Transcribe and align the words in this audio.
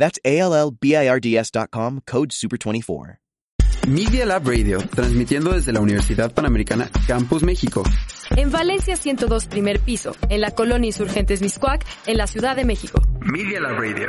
That's 0.00 0.18
ALLBIRDS.com, 0.24 2.00
code 2.06 2.30
SUPER24. 2.30 3.18
Media 3.88 4.26
Lab 4.26 4.46
Radio, 4.46 4.78
transmitiendo 4.94 5.52
desde 5.52 5.72
la 5.72 5.80
Universidad 5.80 6.32
Panamericana 6.32 6.90
Campus 7.06 7.42
México. 7.42 7.82
En 8.36 8.50
Valencia 8.50 8.96
102 8.96 9.46
primer 9.46 9.80
piso, 9.80 10.14
en 10.28 10.40
la 10.40 10.50
colonia 10.52 10.86
Insurgentes 10.86 11.42
Miscuac, 11.42 11.84
en 12.06 12.16
la 12.16 12.26
Ciudad 12.26 12.56
de 12.56 12.64
México. 12.64 13.00
Media 13.20 13.60
Lab 13.60 13.78
Radio. 13.78 14.08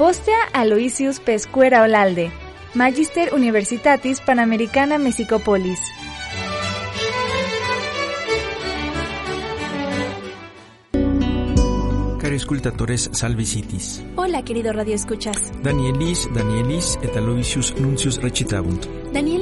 Postea 0.00 0.44
Aloysius 0.54 1.20
Pescuera 1.20 1.82
Olalde, 1.82 2.30
Magister 2.72 3.34
Universitatis 3.34 4.22
Panamericana 4.22 4.96
Mexicopolis. 4.96 5.78
Escultatores 12.40 13.10
salvicitis. 13.12 14.02
Hola, 14.16 14.42
querido 14.42 14.72
Radio 14.72 14.94
Escuchas. 14.94 15.52
Danielis, 15.62 16.28
Danielis 16.34 16.98
et 17.02 17.14
Aloysius 17.16 17.78
Nuncius 17.78 18.20
recitabunt. 18.20 18.86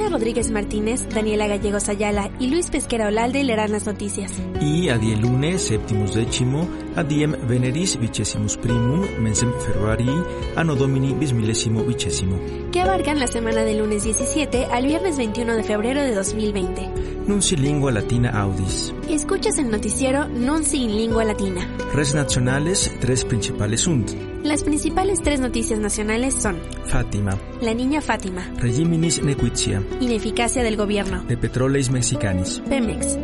Rodríguez 0.09 0.51
Martínez, 0.51 1.09
Daniela 1.09 1.47
Gallegos 1.47 1.89
Ayala 1.89 2.31
y 2.39 2.49
Luis 2.49 2.71
Pesquera 2.71 3.09
Olalde 3.09 3.45
leerán 3.45 3.73
las 3.73 3.87
noticias. 3.87 4.33
Y 4.61 4.89
a 4.89 4.99
die 4.99 5.17
lunes 5.17 5.63
septimus 5.63 6.15
decimo, 6.15 6.69
a 6.97 7.03
diem 7.03 7.37
veneris 7.47 7.99
vicesimus 7.99 8.57
primum, 8.57 9.07
mensem 9.21 9.53
februari, 9.61 10.11
anno 10.57 10.75
domini 10.75 11.15
bismillesimo 11.15 11.85
vicesimo. 11.85 12.39
Que 12.73 12.81
abarcan 12.81 13.19
la 13.19 13.27
semana 13.27 13.63
del 13.65 13.79
lunes 13.79 14.05
17 14.05 14.67
al 14.67 14.87
viernes 14.87 15.17
21 15.17 15.57
de 15.57 15.63
febrero 15.63 16.03
de 16.03 16.15
2020. 16.15 17.09
Nunci 17.27 17.57
lingua 17.57 17.93
latina 17.93 18.31
audis. 18.31 18.95
Escuchas 19.09 19.59
el 19.59 19.71
noticiero 19.71 20.29
Nunci 20.29 20.83
in 20.83 20.97
lingua 20.97 21.25
latina. 21.25 21.69
Res 21.93 22.15
nacionales, 22.15 22.91
tres 23.01 23.25
principales 23.25 23.83
sunt. 23.83 24.13
Las 24.49 24.65
principales 24.65 25.21
tres 25.23 25.41
noticias 25.41 25.79
nacionales 25.79 26.33
son 26.33 26.57
Fátima, 26.87 27.39
La 27.61 27.75
niña 27.75 28.01
Fátima, 28.01 28.51
Regiminis 28.57 29.23
nequitia, 29.23 29.83
Ineficacia 30.01 30.63
del 30.63 30.75
gobierno, 30.75 31.23
de 31.25 31.37
Petroleis 31.37 31.91
Mexicanis. 31.91 32.63
Pemex. 32.67 33.19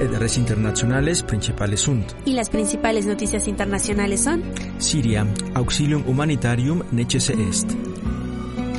Et 0.00 0.10
res 0.18 0.36
internationales 0.36 1.22
principales 1.22 1.78
sunt. 1.78 2.12
Y 2.24 2.32
las 2.32 2.50
principales 2.50 3.06
noticias 3.06 3.46
internacionales 3.46 4.24
son 4.24 4.42
Siria, 4.78 5.24
auxilium 5.54 6.02
humanitarium 6.08 6.82
necesse 6.90 7.34
est. 7.48 7.70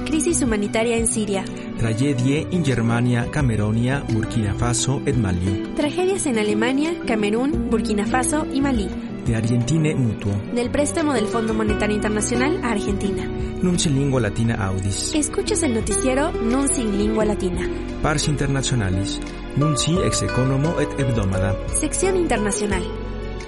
Crisis 0.04 0.42
humanitaria 0.42 0.98
en 0.98 1.08
Siria, 1.08 1.46
Tragedie 1.80 2.46
in 2.52 2.66
Germania, 2.66 3.28
Cameronia, 3.32 4.04
Burkina 4.10 4.54
Faso 4.54 5.02
et 5.06 5.16
Mali. 5.16 5.64
tragedias 5.78 6.26
en 6.26 6.40
Alemania, 6.40 6.92
Camerún, 7.08 7.70
Burkina 7.70 8.06
Faso 8.06 8.46
y 8.54 8.60
Malí, 8.60 8.90
De 9.26 9.36
Argentine 9.36 9.96
mutuo. 9.96 10.32
del 10.54 10.70
préstamo 10.70 11.14
del 11.14 11.26
Fondo 11.28 11.54
Monetario 11.54 11.96
Internacional 11.96 12.60
a 12.64 12.72
Argentina. 12.72 13.24
Nunci 13.62 13.90
lingua 13.90 14.22
latina 14.22 14.56
audis. 14.68 15.14
Escuchas 15.16 15.64
el 15.64 15.74
noticiero 15.74 16.32
Nunci 16.32 16.82
in 16.82 16.98
lingua 16.98 17.26
latina, 17.26 17.68
Pars 18.04 18.28
internationalis. 18.28 19.20
Nunci 19.56 19.98
ex 20.06 20.22
economo 20.22 20.80
et 20.80 20.90
hebdomada. 21.00 21.56
sección 21.80 22.18
internacional. 22.18 22.84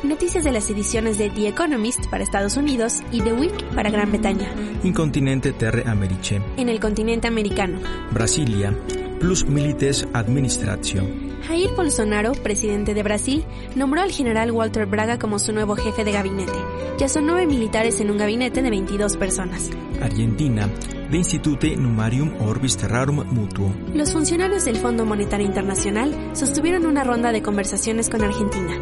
Noticias 0.03 0.43
de 0.43 0.51
las 0.51 0.69
ediciones 0.69 1.17
de 1.17 1.29
The 1.29 1.47
Economist 1.49 2.05
para 2.09 2.23
Estados 2.23 2.55
Unidos 2.57 3.01
y 3.11 3.21
The 3.21 3.33
Week 3.33 3.63
para 3.75 3.89
Gran 3.91 4.09
Bretaña. 4.11 4.47
In 4.83 4.93
continente 4.93 5.51
terre 5.53 5.83
Americe. 5.87 6.41
En 6.57 6.69
el 6.69 6.79
continente 6.79 7.27
americano, 7.27 7.79
Brasilia. 8.11 8.73
Plus 9.19 9.45
milites 9.45 10.07
administratio. 10.13 11.03
Jair 11.47 11.73
Bolsonaro, 11.75 12.33
presidente 12.33 12.93
de 12.93 13.03
Brasil, 13.03 13.45
nombró 13.73 14.01
al 14.01 14.11
general 14.11 14.51
Walter 14.51 14.85
Braga 14.85 15.17
como 15.17 15.39
su 15.39 15.53
nuevo 15.53 15.77
jefe 15.77 16.03
de 16.03 16.11
gabinete. 16.11 16.59
Ya 16.97 17.07
son 17.07 17.25
nueve 17.25 17.45
militares 17.45 18.01
en 18.01 18.11
un 18.11 18.17
gabinete 18.17 18.61
de 18.61 18.69
22 18.69 19.15
personas. 19.15 19.69
Argentina. 20.01 20.69
De 21.09 21.15
institute 21.15 21.77
numarium 21.77 22.33
orbis 22.41 22.75
terrarum 22.75 23.23
mutuo. 23.31 23.71
Los 23.93 24.11
funcionarios 24.11 24.65
del 24.65 24.75
Fondo 24.75 25.05
Monetario 25.05 25.45
Internacional 25.45 26.13
sostuvieron 26.33 26.85
una 26.85 27.05
ronda 27.05 27.31
de 27.31 27.41
conversaciones 27.41 28.09
con 28.09 28.25
Argentina. 28.25 28.73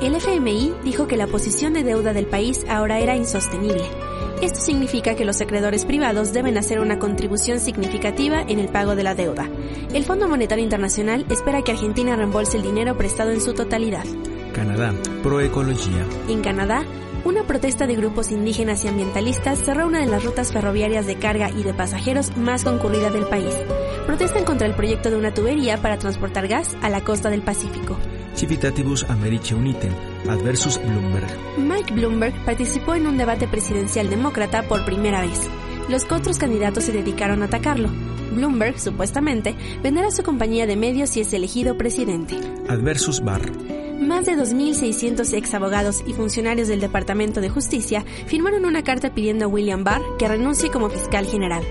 El 0.00 0.14
FMI 0.14 0.72
dijo 0.84 1.08
que 1.08 1.16
la 1.16 1.26
posición 1.26 1.72
de 1.72 1.82
deuda 1.82 2.12
del 2.12 2.26
país 2.26 2.64
ahora 2.68 3.00
era 3.00 3.16
insostenible. 3.16 3.90
Esto 4.42 4.60
significa 4.60 5.14
que 5.14 5.24
los 5.24 5.40
acreedores 5.40 5.84
privados 5.84 6.32
deben 6.32 6.58
hacer 6.58 6.80
una 6.80 6.98
contribución 6.98 7.60
significativa 7.60 8.42
en 8.42 8.58
el 8.58 8.68
pago 8.68 8.94
de 8.96 9.02
la 9.02 9.14
deuda. 9.14 9.48
El 9.92 10.04
Fondo 10.04 10.28
Monetario 10.28 10.64
Internacional 10.64 11.24
espera 11.30 11.62
que 11.62 11.72
Argentina 11.72 12.16
reembolse 12.16 12.56
el 12.56 12.62
dinero 12.62 12.96
prestado 12.96 13.30
en 13.30 13.40
su 13.40 13.54
totalidad. 13.54 14.04
Canadá. 14.52 14.94
Proecología. 15.22 16.06
En 16.28 16.42
Canadá, 16.42 16.84
una 17.24 17.44
protesta 17.44 17.86
de 17.86 17.96
grupos 17.96 18.30
indígenas 18.30 18.84
y 18.84 18.88
ambientalistas 18.88 19.58
cerró 19.58 19.86
una 19.86 20.00
de 20.00 20.06
las 20.06 20.24
rutas 20.24 20.52
ferroviarias 20.52 21.06
de 21.06 21.16
carga 21.16 21.50
y 21.50 21.62
de 21.62 21.72
pasajeros 21.72 22.36
más 22.36 22.64
concurrida 22.64 23.10
del 23.10 23.26
país. 23.26 23.54
Protestan 24.06 24.44
contra 24.44 24.66
el 24.66 24.74
proyecto 24.74 25.10
de 25.10 25.16
una 25.16 25.32
tubería 25.32 25.78
para 25.78 25.98
transportar 25.98 26.48
gas 26.48 26.76
a 26.82 26.90
la 26.90 27.02
costa 27.02 27.30
del 27.30 27.42
Pacífico. 27.42 27.96
Americe 29.08 29.54
Unitem. 29.54 29.92
Adversus 30.28 30.78
Bloomberg. 30.78 31.28
Mike 31.58 31.94
Bloomberg 31.94 32.34
participó 32.44 32.94
en 32.94 33.06
un 33.06 33.16
debate 33.16 33.46
presidencial 33.48 34.10
demócrata 34.10 34.62
por 34.68 34.84
primera 34.84 35.20
vez. 35.20 35.48
Los 35.88 36.04
otros 36.10 36.38
candidatos 36.38 36.84
se 36.84 36.92
dedicaron 36.92 37.42
a 37.42 37.46
atacarlo. 37.46 37.90
Bloomberg, 38.34 38.80
supuestamente, 38.80 39.54
venderá 39.82 40.10
su 40.10 40.22
compañía 40.22 40.66
de 40.66 40.76
medios 40.76 41.10
si 41.10 41.20
es 41.20 41.32
elegido 41.32 41.76
presidente. 41.76 42.36
Adversus 42.68 43.22
Bar. 43.22 43.42
Más 44.00 44.26
de 44.26 44.32
2.600 44.32 45.32
ex 45.34 45.54
abogados 45.54 46.02
y 46.06 46.12
funcionarios 46.12 46.68
del 46.68 46.80
Departamento 46.80 47.40
de 47.40 47.48
Justicia 47.48 48.04
firmaron 48.26 48.64
una 48.64 48.82
carta 48.82 49.14
pidiendo 49.14 49.44
a 49.44 49.48
William 49.48 49.84
Barr 49.84 50.02
que 50.18 50.28
renuncie 50.28 50.70
como 50.70 50.90
fiscal 50.90 51.26
general. 51.26 51.62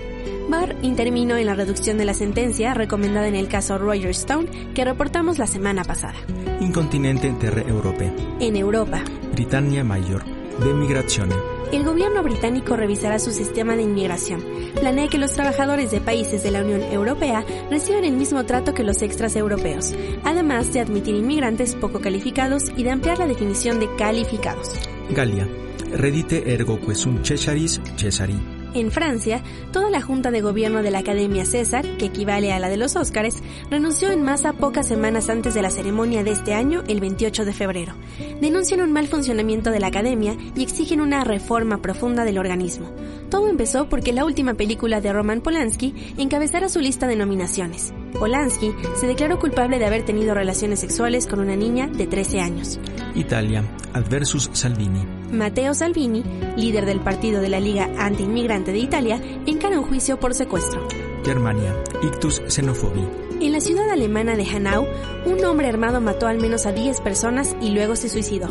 Barr 0.54 0.76
intervino 0.82 1.36
en 1.36 1.46
la 1.46 1.54
reducción 1.54 1.98
de 1.98 2.04
la 2.04 2.14
sentencia 2.14 2.74
recomendada 2.74 3.26
en 3.26 3.34
el 3.34 3.48
caso 3.48 3.76
Roger 3.76 4.10
Stone 4.10 4.72
que 4.72 4.84
reportamos 4.84 5.36
la 5.38 5.48
semana 5.48 5.82
pasada. 5.82 6.14
In 6.60 6.70
continente 6.70 7.34
terre 7.40 7.64
Europe. 7.66 8.12
En 8.38 8.54
Europa, 8.54 9.02
Britannia 9.32 9.82
Major. 9.82 10.22
De 10.60 10.72
migrazione. 10.72 11.34
el 11.72 11.82
gobierno 11.82 12.22
británico 12.22 12.76
revisará 12.76 13.18
su 13.18 13.32
sistema 13.32 13.74
de 13.74 13.82
inmigración. 13.82 14.44
Planea 14.78 15.08
que 15.08 15.18
los 15.18 15.32
trabajadores 15.32 15.90
de 15.90 16.00
países 16.00 16.44
de 16.44 16.52
la 16.52 16.62
Unión 16.62 16.82
Europea 16.82 17.44
reciban 17.68 18.04
el 18.04 18.16
mismo 18.16 18.44
trato 18.44 18.74
que 18.74 18.84
los 18.84 19.02
extras 19.02 19.34
europeos, 19.34 19.92
además 20.22 20.72
de 20.72 20.78
admitir 20.78 21.16
inmigrantes 21.16 21.74
poco 21.74 22.00
calificados 22.00 22.70
y 22.76 22.84
de 22.84 22.92
ampliar 22.92 23.18
la 23.18 23.26
definición 23.26 23.80
de 23.80 23.88
calificados. 23.96 24.70
Galia. 25.10 25.48
Redite 25.96 26.54
ergo 26.54 26.78
quesum 26.80 27.24
Cesaris 27.24 27.80
Cesari. 27.96 28.63
En 28.74 28.90
Francia, 28.90 29.40
toda 29.72 29.88
la 29.88 30.02
Junta 30.02 30.32
de 30.32 30.40
Gobierno 30.40 30.82
de 30.82 30.90
la 30.90 30.98
Academia 30.98 31.44
César, 31.44 31.86
que 31.96 32.06
equivale 32.06 32.52
a 32.52 32.58
la 32.58 32.68
de 32.68 32.76
los 32.76 32.96
Óscares, 32.96 33.40
renunció 33.70 34.10
en 34.10 34.24
masa 34.24 34.52
pocas 34.52 34.88
semanas 34.88 35.28
antes 35.28 35.54
de 35.54 35.62
la 35.62 35.70
ceremonia 35.70 36.24
de 36.24 36.32
este 36.32 36.54
año, 36.54 36.82
el 36.88 37.00
28 37.00 37.44
de 37.44 37.52
febrero. 37.52 37.94
Denuncian 38.40 38.80
un 38.80 38.92
mal 38.92 39.06
funcionamiento 39.06 39.70
de 39.70 39.78
la 39.78 39.86
Academia 39.86 40.36
y 40.56 40.64
exigen 40.64 41.00
una 41.00 41.22
reforma 41.22 41.80
profunda 41.80 42.24
del 42.24 42.38
organismo. 42.38 42.90
Todo 43.30 43.48
empezó 43.48 43.88
porque 43.88 44.12
la 44.12 44.24
última 44.24 44.54
película 44.54 45.00
de 45.00 45.12
Roman 45.12 45.40
Polanski 45.40 45.94
encabezara 46.18 46.68
su 46.68 46.80
lista 46.80 47.06
de 47.06 47.14
nominaciones. 47.14 47.94
Polanski 48.18 48.74
se 48.98 49.06
declaró 49.06 49.38
culpable 49.38 49.78
de 49.78 49.86
haber 49.86 50.04
tenido 50.04 50.34
relaciones 50.34 50.80
sexuales 50.80 51.26
con 51.26 51.40
una 51.40 51.56
niña 51.56 51.88
de 51.88 52.06
13 52.06 52.40
años. 52.40 52.78
Italia, 53.14 53.64
adversus 53.92 54.50
Salvini. 54.52 55.04
Matteo 55.32 55.74
Salvini, 55.74 56.22
líder 56.56 56.86
del 56.86 57.00
partido 57.00 57.40
de 57.40 57.48
la 57.48 57.60
Liga 57.60 57.90
Anti-Inmigrante 57.98 58.72
de 58.72 58.78
Italia, 58.78 59.20
encara 59.46 59.78
un 59.78 59.86
juicio 59.86 60.18
por 60.18 60.34
secuestro. 60.34 60.86
Germania, 61.24 61.74
ictus 62.02 62.42
xenofobi. 62.48 63.04
En 63.40 63.52
la 63.52 63.60
ciudad 63.60 63.90
alemana 63.90 64.36
de 64.36 64.44
Hanau, 64.44 64.86
un 65.26 65.44
hombre 65.44 65.68
armado 65.68 66.00
mató 66.00 66.26
al 66.28 66.38
menos 66.38 66.66
a 66.66 66.72
10 66.72 67.00
personas 67.00 67.56
y 67.60 67.70
luego 67.70 67.96
se 67.96 68.08
suicidó. 68.08 68.48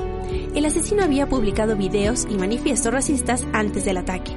El 0.54 0.66
asesino 0.66 1.04
había 1.04 1.28
publicado 1.28 1.76
videos 1.76 2.28
y 2.30 2.36
manifiestos 2.36 2.94
racistas 2.94 3.46
antes 3.54 3.86
del 3.86 3.98
ataque. 3.98 4.36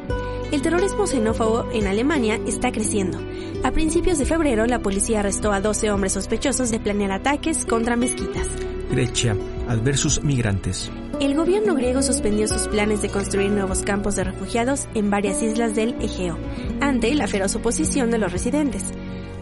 El 0.52 0.62
terrorismo 0.62 1.06
xenófobo 1.06 1.69
en 1.73 1.88
Alemania 1.88 2.38
está 2.46 2.70
creciendo. 2.70 3.19
A 3.67 3.73
principios 3.73 4.19
de 4.19 4.27
febrero, 4.27 4.65
la 4.65 4.79
policía 4.79 5.19
arrestó 5.19 5.51
a 5.51 5.61
12 5.61 5.91
hombres 5.91 6.13
sospechosos 6.13 6.71
de 6.71 6.79
planear 6.79 7.11
ataques 7.11 7.67
contra 7.67 7.97
mezquitas. 7.97 8.47
Grecia, 8.93 9.37
adversus 9.67 10.23
migrantes. 10.23 10.89
El 11.21 11.35
gobierno 11.35 11.75
griego 11.75 12.01
suspendió 12.01 12.47
sus 12.47 12.69
planes 12.69 13.03
de 13.03 13.09
construir 13.09 13.51
nuevos 13.51 13.81
campos 13.81 14.15
de 14.15 14.23
refugiados 14.23 14.87
en 14.95 15.11
varias 15.11 15.43
islas 15.43 15.75
del 15.75 15.97
Egeo, 16.01 16.39
ante 16.81 17.13
la 17.17 17.27
feroz 17.27 17.57
oposición 17.57 18.13
de 18.13 18.19
los 18.19 18.31
residentes. 18.31 18.85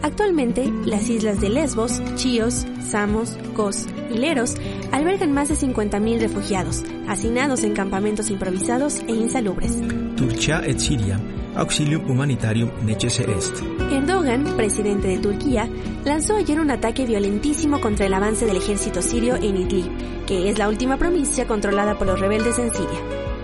Actualmente, 0.01 0.73
las 0.85 1.07
islas 1.07 1.39
de 1.39 1.49
Lesbos, 1.49 2.01
Chios, 2.15 2.65
Samos, 2.89 3.37
Kos 3.55 3.85
y 4.09 4.17
Leros 4.17 4.55
albergan 4.91 5.33
más 5.33 5.49
de 5.49 5.55
50.000 5.55 6.19
refugiados, 6.19 6.83
hacinados 7.07 7.63
en 7.63 7.73
campamentos 7.75 8.31
improvisados 8.31 9.01
e 9.07 9.11
insalubres. 9.11 9.77
Turquía 10.15 10.63
et 10.65 10.79
Siria, 10.79 11.19
auxilium 11.55 12.09
humanitarium 12.09 12.69
necesse 12.85 13.21
est. 13.21 13.61
Erdogan, 13.91 14.43
presidente 14.55 15.07
de 15.07 15.17
Turquía, 15.19 15.69
lanzó 16.03 16.35
ayer 16.35 16.59
un 16.59 16.71
ataque 16.71 17.05
violentísimo 17.05 17.79
contra 17.81 18.05
el 18.05 18.13
avance 18.13 18.45
del 18.45 18.57
ejército 18.57 19.01
sirio 19.01 19.35
en 19.35 19.57
Idlib, 19.57 20.25
que 20.25 20.49
es 20.49 20.57
la 20.57 20.69
última 20.69 20.97
provincia 20.97 21.47
controlada 21.47 21.97
por 21.97 22.07
los 22.07 22.19
rebeldes 22.19 22.59
en 22.59 22.71
Siria. 22.71 22.99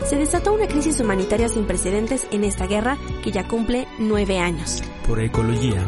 Se 0.05 0.17
desató 0.17 0.53
una 0.53 0.67
crisis 0.67 0.99
humanitaria 0.99 1.47
sin 1.47 1.65
precedentes 1.65 2.27
en 2.31 2.43
esta 2.43 2.67
guerra 2.67 2.97
que 3.23 3.31
ya 3.31 3.47
cumple 3.47 3.87
nueve 3.99 4.39
años. 4.39 4.81
Por 5.07 5.19
ecología, 5.19 5.85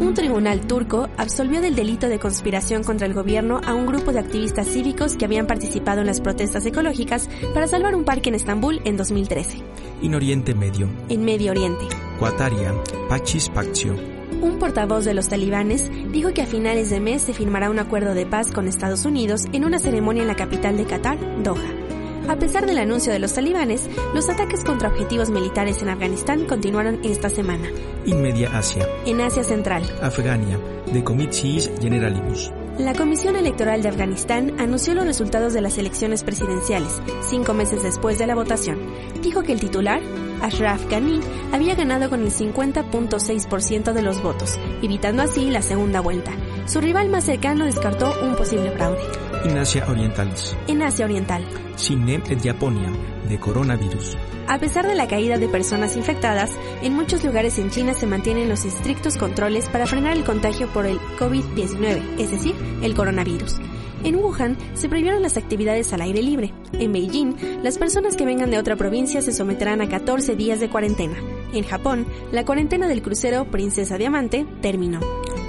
un 0.00 0.14
tribunal 0.14 0.66
turco 0.66 1.08
absolvió 1.16 1.60
del 1.60 1.74
delito 1.74 2.08
de 2.08 2.18
conspiración 2.18 2.82
contra 2.84 3.06
el 3.06 3.14
gobierno 3.14 3.60
a 3.64 3.74
un 3.74 3.86
grupo 3.86 4.12
de 4.12 4.20
activistas 4.20 4.66
cívicos 4.68 5.16
que 5.16 5.24
habían 5.24 5.46
participado 5.46 6.00
en 6.00 6.06
las 6.06 6.20
protestas 6.20 6.66
ecológicas 6.66 7.28
para 7.52 7.66
salvar 7.66 7.94
un 7.94 8.04
parque 8.04 8.28
en 8.28 8.34
Estambul 8.34 8.80
en 8.84 8.96
2013. 8.96 9.58
in 10.02 10.14
Oriente 10.14 10.54
Medio. 10.54 10.88
En 11.08 11.24
Medio 11.24 11.52
Oriente, 11.52 11.86
Quataria, 12.18 12.74
Pacis 13.08 13.48
Pactio. 13.48 13.94
un 14.42 14.58
portavoz 14.58 15.04
de 15.04 15.14
los 15.14 15.28
talibanes 15.28 15.90
dijo 16.12 16.32
que 16.34 16.42
a 16.42 16.46
finales 16.46 16.90
de 16.90 17.00
mes 17.00 17.22
se 17.22 17.32
firmará 17.32 17.70
un 17.70 17.78
acuerdo 17.78 18.14
de 18.14 18.26
paz 18.26 18.50
con 18.50 18.68
Estados 18.68 19.04
Unidos 19.04 19.46
en 19.52 19.64
una 19.64 19.78
ceremonia 19.78 20.22
en 20.22 20.28
la 20.28 20.36
capital 20.36 20.76
de 20.76 20.84
Qatar, 20.84 21.18
Doha. 21.42 21.83
A 22.28 22.36
pesar 22.36 22.66
del 22.66 22.78
anuncio 22.78 23.12
de 23.12 23.18
los 23.18 23.34
talibanes, 23.34 23.88
los 24.14 24.28
ataques 24.28 24.64
contra 24.64 24.88
objetivos 24.88 25.28
militares 25.30 25.82
en 25.82 25.90
Afganistán 25.90 26.46
continuaron 26.46 27.00
esta 27.04 27.28
semana. 27.28 27.68
Media 28.06 28.56
Asia, 28.56 28.88
En 29.04 29.20
Asia 29.20 29.44
Central, 29.44 29.82
Afgania, 30.00 30.58
de 30.92 31.70
Generalibus. 31.80 32.50
La 32.78 32.94
Comisión 32.94 33.36
Electoral 33.36 33.82
de 33.82 33.88
Afganistán 33.88 34.58
anunció 34.58 34.94
los 34.94 35.04
resultados 35.04 35.52
de 35.52 35.60
las 35.60 35.78
elecciones 35.78 36.24
presidenciales, 36.24 37.00
cinco 37.28 37.54
meses 37.54 37.82
después 37.82 38.18
de 38.18 38.26
la 38.26 38.34
votación. 38.34 38.78
Dijo 39.22 39.42
que 39.42 39.52
el 39.52 39.60
titular, 39.60 40.00
Ashraf 40.42 40.84
Ghani, 40.90 41.20
había 41.52 41.74
ganado 41.76 42.10
con 42.10 42.22
el 42.22 42.32
50.6% 42.32 43.92
de 43.92 44.02
los 44.02 44.22
votos, 44.22 44.58
evitando 44.82 45.22
así 45.22 45.50
la 45.50 45.62
segunda 45.62 46.00
vuelta. 46.00 46.32
Su 46.66 46.80
rival 46.80 47.08
más 47.10 47.24
cercano 47.24 47.66
descartó 47.66 48.12
un 48.22 48.36
posible 48.36 48.70
fraude. 48.70 48.98
In 49.44 49.58
Asia 49.58 49.84
Orientalis, 49.88 50.56
En 50.66 50.82
Asia 50.82 51.04
Oriental, 51.04 51.44
Sinem 51.76 52.22
et 52.28 52.42
Japonia, 52.42 52.90
de 53.28 53.38
coronavirus. 53.38 54.16
a 54.46 54.58
pesar 54.58 54.86
de 54.86 54.94
la 54.94 55.06
caída 55.08 55.38
de 55.38 55.48
personas 55.48 55.96
infectadas, 55.96 56.50
en 56.82 56.94
muchos 56.94 57.24
lugares 57.24 57.58
en 57.58 57.70
China 57.70 57.94
se 57.94 58.06
mantienen 58.06 58.48
los 58.48 58.64
estrictos 58.64 59.16
controles 59.16 59.68
para 59.68 59.86
frenar 59.86 60.16
el 60.16 60.24
contagio 60.24 60.68
por 60.68 60.86
el 60.86 60.98
COVID-19, 61.18 62.18
es 62.18 62.30
decir, 62.30 62.54
el 62.82 62.94
coronavirus. 62.94 63.56
En 64.02 64.16
Wuhan 64.16 64.58
se 64.74 64.88
prohibieron 64.90 65.22
las 65.22 65.38
actividades 65.38 65.92
al 65.94 66.02
aire 66.02 66.22
libre. 66.22 66.52
En 66.74 66.92
Beijing, 66.92 67.62
las 67.62 67.78
personas 67.78 68.16
que 68.16 68.26
vengan 68.26 68.50
de 68.50 68.58
otra 68.58 68.76
provincia 68.76 69.22
se 69.22 69.32
someterán 69.32 69.80
a 69.80 69.88
14 69.88 70.36
días 70.36 70.60
de 70.60 70.68
cuarentena. 70.68 71.16
En 71.54 71.64
Japón, 71.64 72.06
la 72.30 72.44
cuarentena 72.44 72.86
del 72.86 73.00
crucero 73.00 73.46
Princesa 73.50 73.96
Diamante 73.96 74.44
terminó. 74.60 75.00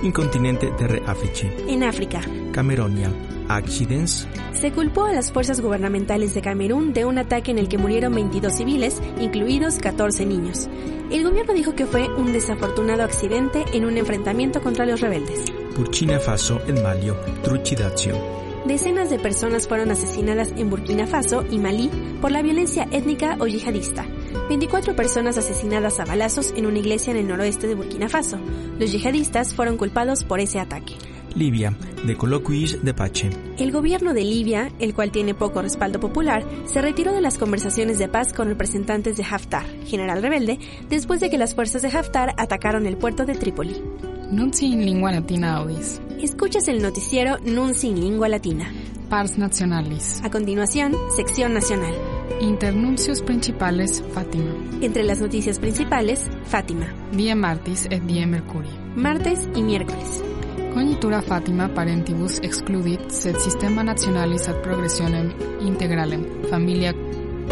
In 0.04 0.12
continente 0.12 0.72
terre 0.78 1.02
Africi, 1.06 1.50
En 1.68 1.84
África, 1.84 2.22
Cameronia, 2.52 3.10
Accidents, 3.48 4.28
se 4.54 4.72
culpó 4.72 5.06
a 5.06 5.14
las 5.14 5.32
fuerzas 5.32 5.62
gubernamentales 5.62 6.34
de 6.34 6.42
Camerún 6.42 6.94
de 6.94 7.06
un 7.06 7.18
ataque 7.18 7.52
en 7.52 7.60
el 7.60 7.68
que 7.68 7.78
murieron 7.78 8.14
22 8.14 8.54
civiles, 8.54 9.02
incluidos 9.20 9.80
14 9.80 10.26
niños. 10.26 10.68
El 11.12 11.24
gobierno 11.24 11.54
dijo 11.54 11.76
que 11.76 11.86
fue 11.86 12.08
un 12.10 12.34
desafortunado 12.34 13.04
accidente 13.04 13.64
en 13.74 13.86
un 13.86 13.98
enfrentamiento 13.98 14.62
contra 14.62 14.86
los 14.86 15.02
rebeldes. 15.02 15.46
Burkina 15.76 16.20
Faso 16.20 16.62
et 16.68 16.82
Malio, 16.82 17.16
trucidatio. 17.44 18.16
Decenas 18.66 19.10
de 19.12 19.20
personas 19.20 19.68
fueron 19.68 19.92
asesinadas 19.92 20.52
en 20.58 20.70
Burkina 20.70 21.06
Faso 21.06 21.46
y 21.52 21.60
Malí 21.60 21.90
por 22.20 22.32
la 22.32 22.42
violencia 22.42 22.88
étnica 22.92 23.38
o 23.40 23.46
yihadista. 23.46 24.08
24 24.50 24.96
personas 24.96 25.38
asesinadas 25.38 26.00
a 26.00 26.06
balazos 26.06 26.54
en 26.56 26.66
una 26.66 26.80
iglesia 26.80 27.12
en 27.12 27.18
el 27.18 27.28
noroeste 27.28 27.68
de 27.68 27.76
Burkina 27.76 28.10
Faso. 28.10 28.38
Los 28.80 28.92
yihadistas 28.92 29.54
fueron 29.54 29.78
culpados 29.78 30.24
por 30.24 30.40
ese 30.40 30.60
ataque. 30.60 30.96
Libia, 31.36 31.78
de 32.06 32.16
colloquis 32.16 32.84
de 32.84 32.94
pace. 32.94 33.30
El 33.58 33.72
gobierno 33.72 34.14
de 34.14 34.24
Libia, 34.24 34.72
el 34.80 34.94
cual 34.94 35.12
tiene 35.12 35.34
poco 35.34 35.62
respaldo 35.62 36.00
popular, 36.00 36.46
se 36.66 36.82
retiró 36.82 37.12
de 37.12 37.22
las 37.22 37.38
conversaciones 37.38 38.00
de 38.00 38.08
paz 38.08 38.32
con 38.32 38.48
representantes 38.48 39.18
de 39.18 39.26
Haftar, 39.30 39.66
general 39.86 40.22
rebelde, 40.22 40.60
después 40.90 41.20
de 41.20 41.30
que 41.30 41.38
las 41.38 41.54
fuerzas 41.54 41.82
de 41.82 41.90
Haftar 41.90 42.34
atacaron 42.38 42.86
el 42.86 42.98
puerto 42.98 43.26
de 43.26 43.36
Trípoli. 43.36 43.82
Nunci 44.32 44.68
in 44.68 44.86
lingua 44.86 45.12
latina 45.12 45.58
audis. 45.58 46.02
Escuchas 46.20 46.68
el 46.68 46.82
noticiero 46.82 47.38
Nunci 47.46 47.90
en 47.90 48.00
lengua 48.00 48.30
latina. 48.30 48.72
Pars 49.10 49.38
nationalis. 49.38 50.22
A 50.24 50.32
continuación, 50.32 50.96
sección 51.16 51.54
nacional. 51.54 51.94
Internuncios 52.42 53.22
principales 53.22 54.04
Fátima. 54.14 54.52
Entre 54.82 55.04
las 55.04 55.20
noticias 55.22 55.60
principales, 55.60 56.30
Fátima, 56.46 56.88
Die 57.12 57.34
martis 57.36 57.88
et 57.90 58.04
die 58.04 58.26
mercuri. 58.26 58.68
martes 58.96 59.48
y 59.56 59.62
miércoles. 59.64 60.22
Cognitura 60.74 61.22
Fátima 61.22 61.74
parentibus 61.74 62.40
excludit 62.44 63.10
sed 63.10 63.38
systema 63.38 63.84
nationalis 63.84 64.48
ad 64.50 64.62
progressionem 64.62 65.32
integralem 65.62 66.26
familia 66.50 66.94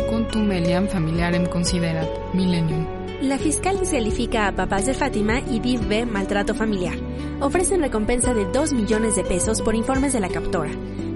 contumeliam 0.09 0.87
familiarem 0.87 1.45
considerat 1.45 2.09
millennium. 2.33 2.85
La 3.21 3.37
fiscal 3.37 3.79
descalifica 3.79 4.47
a 4.47 4.51
papás 4.51 4.85
de 4.85 4.93
Fátima 4.93 5.39
y 5.39 5.59
DIV 5.61 6.05
maltrato 6.05 6.53
familiar. 6.53 6.95
Ofrecen 7.39 7.79
recompensa 7.81 8.33
de 8.33 8.45
2 8.45 8.73
millones 8.73 9.15
de 9.15 9.23
pesos 9.23 9.61
por 9.61 9.75
informes 9.75 10.11
de 10.11 10.19
la 10.19 10.27
captora. 10.27 10.71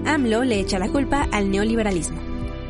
AMLO 0.06 0.44
le 0.44 0.58
echa 0.58 0.78
la 0.78 0.88
culpa 0.88 1.28
al 1.30 1.50
neoliberalismo. 1.50 2.27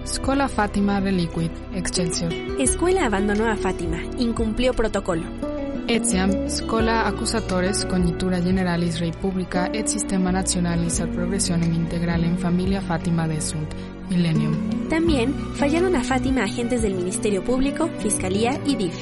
Scola 0.08 0.48
Fátima 0.48 1.00
reliquit 1.00 1.52
excelsior. 1.74 2.32
Escuela 2.58 3.04
abandonó 3.04 3.46
a 3.46 3.56
Fátima, 3.56 3.98
incumplió 4.18 4.72
protocolo. 4.72 5.22
Etiam 5.86 6.48
scola 6.48 7.06
accusatores 7.06 7.84
cognitura 7.84 8.40
generalis 8.40 9.00
rei 9.00 9.12
publica 9.12 9.66
et 9.66 9.86
systema 9.86 10.32
nationalis 10.32 11.00
ad 11.00 11.10
progressionem 11.10 11.74
integralem 11.74 12.38
familia 12.38 12.80
Fátima 12.80 13.28
desunt 13.28 13.68
millennium. 14.08 14.54
También 14.88 15.34
fallaron 15.56 15.94
a 15.94 16.02
Fátima 16.02 16.44
agentes 16.44 16.80
del 16.80 16.94
Ministerio 16.94 17.44
Público, 17.44 17.90
Fiscalía 17.98 18.58
y 18.64 18.76
DIF. 18.76 18.94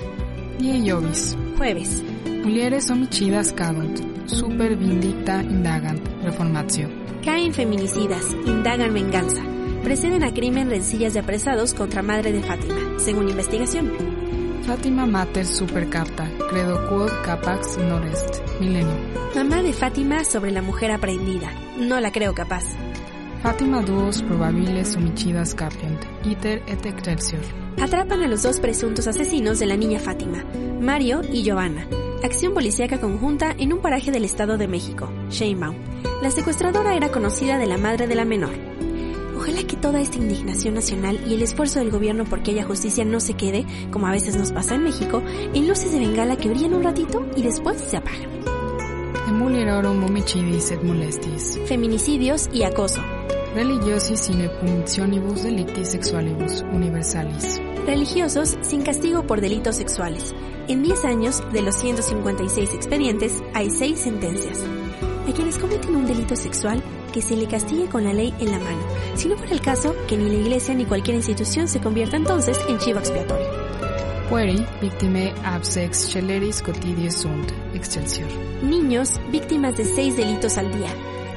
Die 0.58 0.90
Jovis. 0.90 1.36
Jueves. 1.56 2.02
Mulieres 2.42 2.90
homicidas 2.90 3.52
cadunt, 3.52 4.00
super 4.26 4.76
vindicta 4.76 5.40
indagant, 5.40 6.00
reformatio. 6.24 6.88
Caen 7.24 7.54
feminicidas, 7.54 8.34
indagan 8.44 8.92
venganza. 8.92 9.55
Preceden 9.86 10.24
a 10.24 10.34
crimen 10.34 10.68
rencillas 10.68 11.14
de 11.14 11.20
apresados 11.20 11.72
contra 11.72 12.02
madre 12.02 12.32
de 12.32 12.42
Fátima, 12.42 12.98
según 12.98 13.28
investigación. 13.28 13.92
Fátima 14.66 15.06
mater 15.06 15.46
super 15.46 15.88
capta, 15.88 16.28
credo 16.50 16.88
quod 16.88 17.12
capax 17.24 17.78
norest, 17.78 18.40
millennium. 18.58 18.98
Mamá 19.36 19.62
de 19.62 19.72
Fátima 19.72 20.24
sobre 20.24 20.50
la 20.50 20.60
mujer 20.60 20.90
aprehendida. 20.90 21.52
No 21.78 22.00
la 22.00 22.10
creo 22.10 22.34
capaz. 22.34 22.64
Fátima 23.44 23.80
duos 23.80 24.22
probabiles 24.22 24.96
homicidas 24.96 25.54
capient, 25.54 26.04
iter 26.24 26.64
et 26.66 26.84
excelsior. 26.84 27.42
Atrapan 27.80 28.22
a 28.22 28.26
los 28.26 28.42
dos 28.42 28.58
presuntos 28.58 29.06
asesinos 29.06 29.60
de 29.60 29.66
la 29.66 29.76
niña 29.76 30.00
Fátima, 30.00 30.44
Mario 30.80 31.20
y 31.32 31.44
Giovanna. 31.44 31.86
Acción 32.24 32.54
policíaca 32.54 33.00
conjunta 33.00 33.54
en 33.56 33.72
un 33.72 33.78
paraje 33.78 34.10
del 34.10 34.24
Estado 34.24 34.58
de 34.58 34.66
México, 34.66 35.08
Sheinbaum. 35.30 35.76
La 36.22 36.32
secuestradora 36.32 36.96
era 36.96 37.12
conocida 37.12 37.56
de 37.56 37.66
la 37.66 37.78
madre 37.78 38.08
de 38.08 38.16
la 38.16 38.24
menor. 38.24 38.65
Que 39.76 39.82
toda 39.82 40.00
esta 40.00 40.16
indignación 40.16 40.74
nacional 40.74 41.20
y 41.28 41.34
el 41.34 41.42
esfuerzo 41.42 41.80
del 41.80 41.90
gobierno 41.90 42.24
porque 42.24 42.52
haya 42.52 42.64
justicia 42.64 43.04
no 43.04 43.20
se 43.20 43.34
quede, 43.34 43.66
como 43.90 44.06
a 44.06 44.10
veces 44.10 44.36
nos 44.36 44.52
pasa 44.52 44.74
en 44.74 44.84
México, 44.84 45.22
en 45.26 45.68
luces 45.68 45.92
de 45.92 45.98
bengala 45.98 46.36
que 46.36 46.48
brillan 46.48 46.74
un 46.74 46.82
ratito 46.82 47.26
y 47.36 47.42
después 47.42 47.78
se 47.80 47.98
apagan. 47.98 48.30
Feminicidios 51.66 52.48
y 52.52 52.62
acoso. 52.62 53.02
Religiosis 53.54 54.20
sine 54.20 54.48
punitionibus 54.48 55.42
delictis 55.42 55.88
sexualibus 55.88 56.62
universalis. 56.72 57.60
Religiosos 57.86 58.56
sin 58.62 58.82
castigo 58.82 59.26
por 59.26 59.40
delitos 59.40 59.76
sexuales. 59.76 60.34
En 60.68 60.82
10 60.82 61.04
años, 61.04 61.42
de 61.52 61.62
los 61.62 61.74
156 61.76 62.74
expedientes, 62.74 63.42
hay 63.54 63.70
6 63.70 63.98
sentencias. 63.98 64.64
Quienes 65.36 65.58
cometen 65.58 65.94
un 65.94 66.06
delito 66.06 66.34
sexual, 66.34 66.82
que 67.12 67.20
se 67.20 67.36
le 67.36 67.46
castigue 67.46 67.88
con 67.88 68.04
la 68.04 68.14
ley 68.14 68.34
en 68.40 68.50
la 68.50 68.58
mano. 68.58 68.80
Si 69.14 69.28
no 69.28 69.36
fuera 69.36 69.52
el 69.52 69.60
caso, 69.60 69.94
que 70.08 70.16
ni 70.16 70.30
la 70.30 70.36
iglesia 70.36 70.74
ni 70.74 70.86
cualquier 70.86 71.16
institución 71.16 71.68
se 71.68 71.78
convierta 71.78 72.16
entonces 72.16 72.58
en 72.68 72.78
chivo 72.78 72.98
expiatorio. 73.00 73.46
Pueri, 74.30 74.64
victime 74.80 75.34
absex 75.44 76.10
celeris 76.10 76.62
cotidies 76.62 77.16
sunt, 77.16 77.52
excelsior. 77.74 78.28
Niños, 78.62 79.20
víctimas 79.30 79.76
de 79.76 79.84
6 79.84 80.16
delitos 80.16 80.56
al 80.56 80.72
día. 80.72 80.88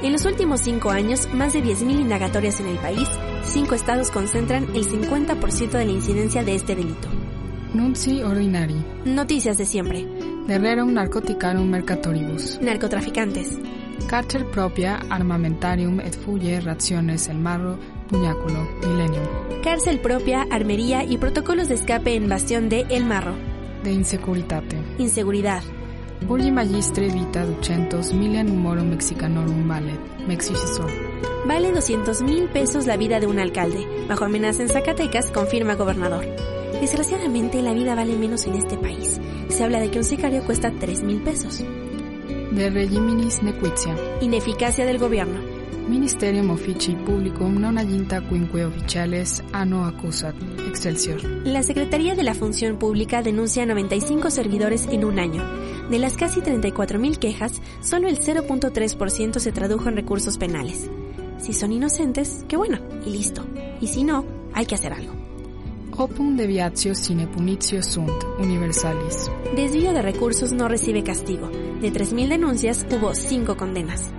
En 0.01 0.13
los 0.13 0.25
últimos 0.25 0.61
5 0.61 0.89
años, 0.91 1.27
más 1.33 1.51
de 1.51 1.61
10.000 1.61 1.99
indagatorias 1.99 2.61
en 2.61 2.67
el 2.67 2.77
país, 2.77 3.07
5 3.43 3.75
estados 3.75 4.11
concentran 4.11 4.63
el 4.75 4.87
50% 4.87 5.71
de 5.71 5.85
la 5.85 5.91
incidencia 5.91 6.41
de 6.43 6.55
este 6.55 6.75
delito. 6.75 7.09
Nunci 7.73 8.23
ordinari. 8.23 8.81
Noticias 9.03 9.57
de 9.57 9.65
siempre. 9.65 10.07
Rerum 10.47 10.93
narcoticarum 10.93 11.69
mercatoribus. 11.69 12.59
Narcotraficantes. 12.61 13.59
Carter 14.07 14.45
propia 14.45 14.99
armamentarium 15.09 15.99
et 15.99 16.15
fuye 16.15 16.59
raciones 16.61 17.27
el 17.27 17.39
marro 17.39 17.77
puñáculo 18.09 18.67
millennium. 18.81 19.23
Cárcel 19.63 19.99
propia, 19.99 20.47
armería 20.49 21.03
y 21.03 21.17
protocolos 21.17 21.69
de 21.69 21.75
escape 21.75 22.15
en 22.15 22.27
bastión 22.27 22.69
de 22.69 22.85
El 22.89 23.05
Marro. 23.05 23.35
De 23.83 23.91
insecuritate. 23.91 24.77
Inseguridad. 24.97 25.61
Urgi 26.27 26.51
magistre 26.51 27.09
vita 27.09 27.45
ducentos 27.45 28.13
milia 28.13 28.43
numorum 28.43 28.89
mexicanorum 28.89 29.67
valet, 29.67 29.99
mexicisor. 30.27 30.89
Vale 31.45 31.71
200 31.71 32.21
mil 32.23 32.49
pesos 32.49 32.85
la 32.85 32.97
vida 32.97 33.19
de 33.19 33.27
un 33.27 33.39
alcalde. 33.39 33.87
Bajo 34.07 34.25
amenaza 34.25 34.61
en 34.61 34.69
Zacatecas, 34.69 35.31
confirma 35.31 35.75
gobernador. 35.75 36.25
Desgraciadamente, 36.81 37.61
la 37.61 37.73
vida 37.73 37.95
vale 37.95 38.15
menos 38.15 38.45
en 38.45 38.55
este 38.55 38.77
país. 38.77 39.19
Se 39.49 39.63
habla 39.63 39.79
de 39.79 39.91
que 39.91 39.99
un 39.99 40.03
sicario 40.03 40.43
cuesta 40.43 40.71
3 40.77 41.03
mil 41.03 41.21
pesos. 41.21 41.63
De 42.51 42.69
regiminis 42.71 43.43
nequitia. 43.43 43.95
Ineficacia 44.21 44.83
del 44.83 44.97
gobierno. 44.97 45.39
Ministerium 45.87 46.49
officii 46.49 46.95
publicum 46.95 47.59
non 47.59 47.77
aginta 47.77 48.21
quinque 48.21 48.65
officiales 48.65 49.43
anno 49.51 49.85
accusat. 49.85 50.33
Excelsior. 50.67 51.23
La 51.45 51.61
Secretaría 51.61 52.15
de 52.15 52.23
la 52.23 52.33
Función 52.33 52.77
Pública 52.77 53.21
denuncia 53.21 53.63
a 53.63 53.65
95 53.67 54.31
servidores 54.31 54.87
en 54.91 55.05
un 55.05 55.19
año. 55.19 55.43
De 55.91 55.99
las 55.99 56.17
casi 56.17 56.41
34.000 56.41 57.17
quejas, 57.19 57.61
solo 57.81 58.07
el 58.07 58.19
0.3% 58.19 59.39
se 59.39 59.51
tradujo 59.51 59.87
en 59.89 59.95
recursos 59.95 60.37
penales. 60.39 60.89
Si 61.37 61.53
son 61.53 61.71
inocentes, 61.71 62.45
qué 62.47 62.57
bueno, 62.57 62.79
y 63.05 63.11
listo. 63.11 63.45
Y 63.79 63.87
si 63.87 64.03
no, 64.03 64.25
hay 64.53 64.65
que 64.65 64.75
hacer 64.75 64.93
algo. 64.93 65.18
Opum 66.01 66.37
deviatio 66.37 66.95
sine 66.95 67.27
punitio 67.27 67.83
sunt, 67.83 68.23
universalis. 68.39 69.29
Desvío 69.53 69.91
de 69.91 70.01
recursos 70.01 70.53
no 70.53 70.69
recibe 70.69 71.03
castigo. 71.03 71.49
De 71.81 71.91
3.000 71.91 72.29
denuncias, 72.29 72.87
hubo 72.89 73.13
5 73.13 73.57
condenas. 73.57 74.09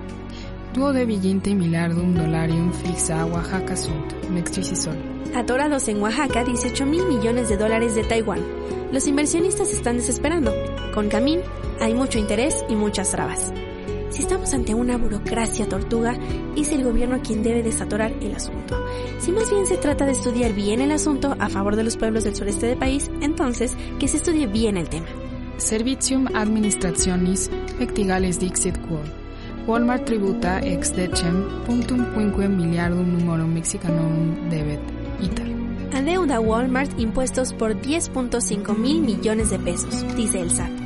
Duo 0.75 0.93
de 0.93 1.07
viginte 1.07 1.55
miliardum 1.55 2.15
dollarium 2.15 2.71
fixa 2.75 3.23
a 3.23 3.25
Oaxaca 3.25 3.77
sunt, 3.77 4.13
mexicisol. 4.29 4.95
Atorados 5.35 5.89
en 5.89 6.03
Oaxaca, 6.03 6.45
18 6.45 6.85
mil 6.85 7.07
millones 7.07 7.49
de 7.49 7.57
dólares 7.57 7.95
de 7.95 8.05
Taiwán. 8.05 8.45
Los 8.93 9.07
inversionistas 9.07 9.73
están 9.73 9.97
desesperando. 9.97 10.53
Con 10.93 11.09
Camín 11.09 11.41
hay 11.81 11.95
mucho 11.95 12.19
interés 12.19 12.63
y 12.69 12.77
muchas 12.77 13.11
trabas. 13.11 13.55
Si 14.21 14.25
estamos 14.25 14.53
ante 14.53 14.75
una 14.75 14.99
burocracia 14.99 15.67
tortuga, 15.67 16.15
es 16.55 16.71
el 16.73 16.85
gobierno 16.85 17.23
quien 17.23 17.43
debe 17.43 17.63
desatorar 17.63 18.13
el 18.21 18.35
asunto. 18.35 18.77
Si 19.19 19.33
más 19.33 19.49
bien 19.51 19.67
se 19.67 19.79
trata 19.79 20.05
de 20.05 20.13
estudiar 20.13 20.53
bien 20.53 20.83
el 20.83 20.93
asunto 20.93 21.35
a 21.39 21.49
favor 21.49 21.75
de 21.75 21.85
los 21.85 21.97
pueblos 21.97 22.25
del 22.25 22.37
sureste 22.37 22.67
del 22.67 22.77
país, 22.77 23.11
entonces 23.23 23.75
que 23.99 24.09
se 24.09 24.19
estudie 24.19 24.47
bien 24.47 24.77
el 24.77 24.91
tema. 24.91 25.07
Servitium 25.57 26.27
administrationis 26.35 27.51
vectigales 27.79 28.39
dixit 28.39 28.77
quod. 28.83 29.09
Walmart 29.67 30.05
tributa 30.05 30.61
ex 30.61 30.95
decem 30.95 31.65
puntum 31.65 32.05
quinque 32.13 32.47
miliardum 32.47 33.11
numorum 33.15 33.55
mexicanorum 33.55 34.51
debet. 34.51 34.81
Ital. 35.23 35.49
Adeuda 35.95 36.41
Walmart 36.41 37.01
impuestos 37.01 37.55
por 37.55 37.73
10.5 37.73 38.77
mil 38.77 39.01
millones 39.01 39.49
de 39.49 39.59
pesos, 39.59 40.05
dice 40.15 40.43
el 40.43 40.51
SAT. 40.51 40.80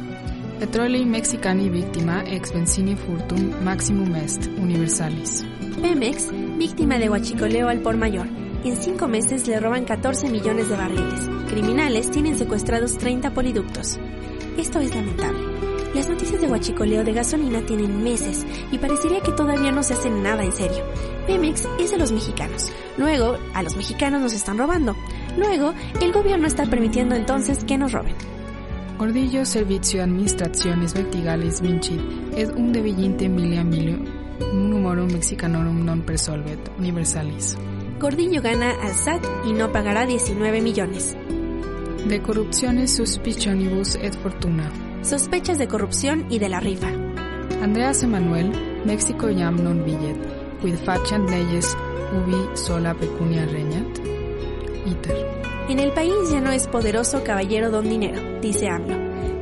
Petrolei 0.64 1.04
mexicani 1.04 1.68
victima 1.68 2.22
ex 2.26 2.50
benzini 2.50 2.96
furtum 2.96 3.52
maximum 3.62 4.14
est 4.16 4.46
universalis. 4.56 5.44
Pemex, 5.82 6.30
víctima 6.56 6.98
de 6.98 7.10
huachicoleo 7.10 7.68
al 7.68 7.80
por 7.80 7.98
mayor. 7.98 8.26
En 8.64 8.74
cinco 8.78 9.06
meses 9.06 9.46
le 9.46 9.60
roban 9.60 9.84
14 9.84 10.30
millones 10.30 10.70
de 10.70 10.76
barriles. 10.76 11.20
Criminales 11.48 12.10
tienen 12.10 12.38
secuestrados 12.38 12.96
30 12.96 13.34
poliductos. 13.34 14.00
Esto 14.56 14.80
es 14.80 14.94
lamentable. 14.94 15.38
Las 15.94 16.08
noticias 16.08 16.40
de 16.40 16.48
huachicoleo 16.48 17.04
de 17.04 17.12
gasolina 17.12 17.60
tienen 17.66 18.02
meses 18.02 18.46
y 18.72 18.78
parecería 18.78 19.20
que 19.20 19.32
todavía 19.32 19.70
no 19.70 19.82
se 19.82 19.92
hace 19.92 20.08
nada 20.08 20.44
en 20.44 20.52
serio. 20.52 20.82
Pemex 21.26 21.68
es 21.78 21.90
de 21.90 21.98
los 21.98 22.10
mexicanos. 22.10 22.72
Luego, 22.96 23.36
a 23.52 23.62
los 23.62 23.76
mexicanos 23.76 24.22
nos 24.22 24.32
están 24.32 24.56
robando. 24.56 24.96
Luego, 25.36 25.74
el 26.00 26.10
gobierno 26.12 26.46
está 26.46 26.64
permitiendo 26.64 27.14
entonces 27.16 27.64
que 27.64 27.76
nos 27.76 27.92
roben. 27.92 28.33
Gordillo 28.98 29.44
servizio 29.44 30.02
administrationis 30.02 30.94
vertigales 30.94 31.60
vincit 31.60 32.00
et 32.36 32.48
un 32.56 32.72
deviginte 32.72 33.28
milia 33.28 33.64
milio 33.64 33.98
numorum 34.52 35.10
mexicanorum 35.12 35.84
non 35.84 36.02
persolvet 36.02 36.70
universalis. 36.78 37.56
Gordillo 37.98 38.40
gana 38.40 38.70
al 38.82 38.94
SAT 38.94 39.26
y 39.46 39.52
no 39.52 39.72
pagará 39.72 40.06
19 40.06 40.60
millones. 40.60 41.16
De 42.08 42.22
corruptiones 42.22 42.94
suspicionibus 42.94 43.96
et 43.96 44.14
fortuna. 44.14 44.70
Sospechas 45.02 45.58
de 45.58 45.66
corrupción 45.66 46.26
y 46.30 46.38
de 46.38 46.48
la 46.48 46.60
rifa. 46.60 46.88
Andreas 47.62 48.02
Emanuel, 48.02 48.52
Mexico 48.84 49.28
jam 49.28 49.56
non 49.62 49.84
billet, 49.84 50.16
quid 50.60 50.76
faciant 50.76 51.28
leyes 51.30 51.76
ubi 52.14 52.38
sola 52.54 52.94
pecunia 52.94 53.46
regnat. 53.46 53.98
Iter. 54.86 55.16
En 55.68 55.80
el 55.80 55.92
país 55.92 56.30
ya 56.30 56.40
no 56.40 56.52
es 56.52 56.68
poderoso 56.68 57.24
caballero 57.24 57.70
don 57.70 57.88
dinero, 57.88 58.20
dice 58.44 58.68
AMLO. 58.68 58.96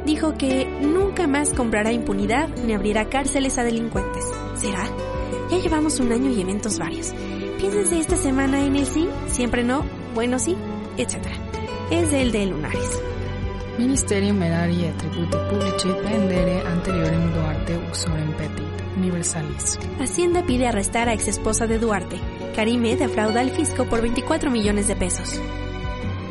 Dijo 0.06 0.34
que 0.34 0.66
nunca 0.80 1.26
más 1.26 1.52
comprará 1.52 1.92
impunidad 1.92 2.48
ni 2.64 2.72
abrirá 2.72 3.08
cárceles 3.08 3.58
a 3.58 3.64
delincuentes. 3.64 4.24
¿Será? 4.56 4.84
Ya 5.50 5.58
llevamos 5.58 6.00
un 6.00 6.12
año 6.12 6.30
y 6.30 6.40
eventos 6.40 6.78
varios. 6.78 7.12
Piénsense 7.58 7.98
esta 7.98 8.16
semana 8.16 8.64
en 8.64 8.76
el 8.76 8.86
sí, 8.86 9.08
siempre 9.28 9.62
no, 9.62 9.84
bueno 10.14 10.38
sí, 10.38 10.56
etc. 10.96 11.16
Es 11.90 12.12
el 12.12 12.32
de 12.32 12.46
Lunares. 12.46 13.02
Ministerium 13.78 14.42
erari 14.42 14.84
et 14.84 14.98
tributi 14.98 15.38
publici 15.48 15.88
pendere 16.02 16.60
anteriorem 16.68 17.32
Duarte 17.32 17.78
usorem 17.90 18.32
petit 18.36 18.82
universalis. 18.96 19.78
Hacienda 19.98 20.42
pide 20.44 20.66
arrestar 20.66 21.08
a 21.08 21.14
ex 21.14 21.28
esposa 21.28 21.66
de 21.66 21.78
Duarte. 21.78 22.20
Karime 22.54 22.96
defrauda 22.96 23.40
al 23.40 23.50
fisco 23.50 23.86
por 23.86 24.02
24 24.02 24.50
millones 24.50 24.88
de 24.88 24.96
pesos. 24.96 25.40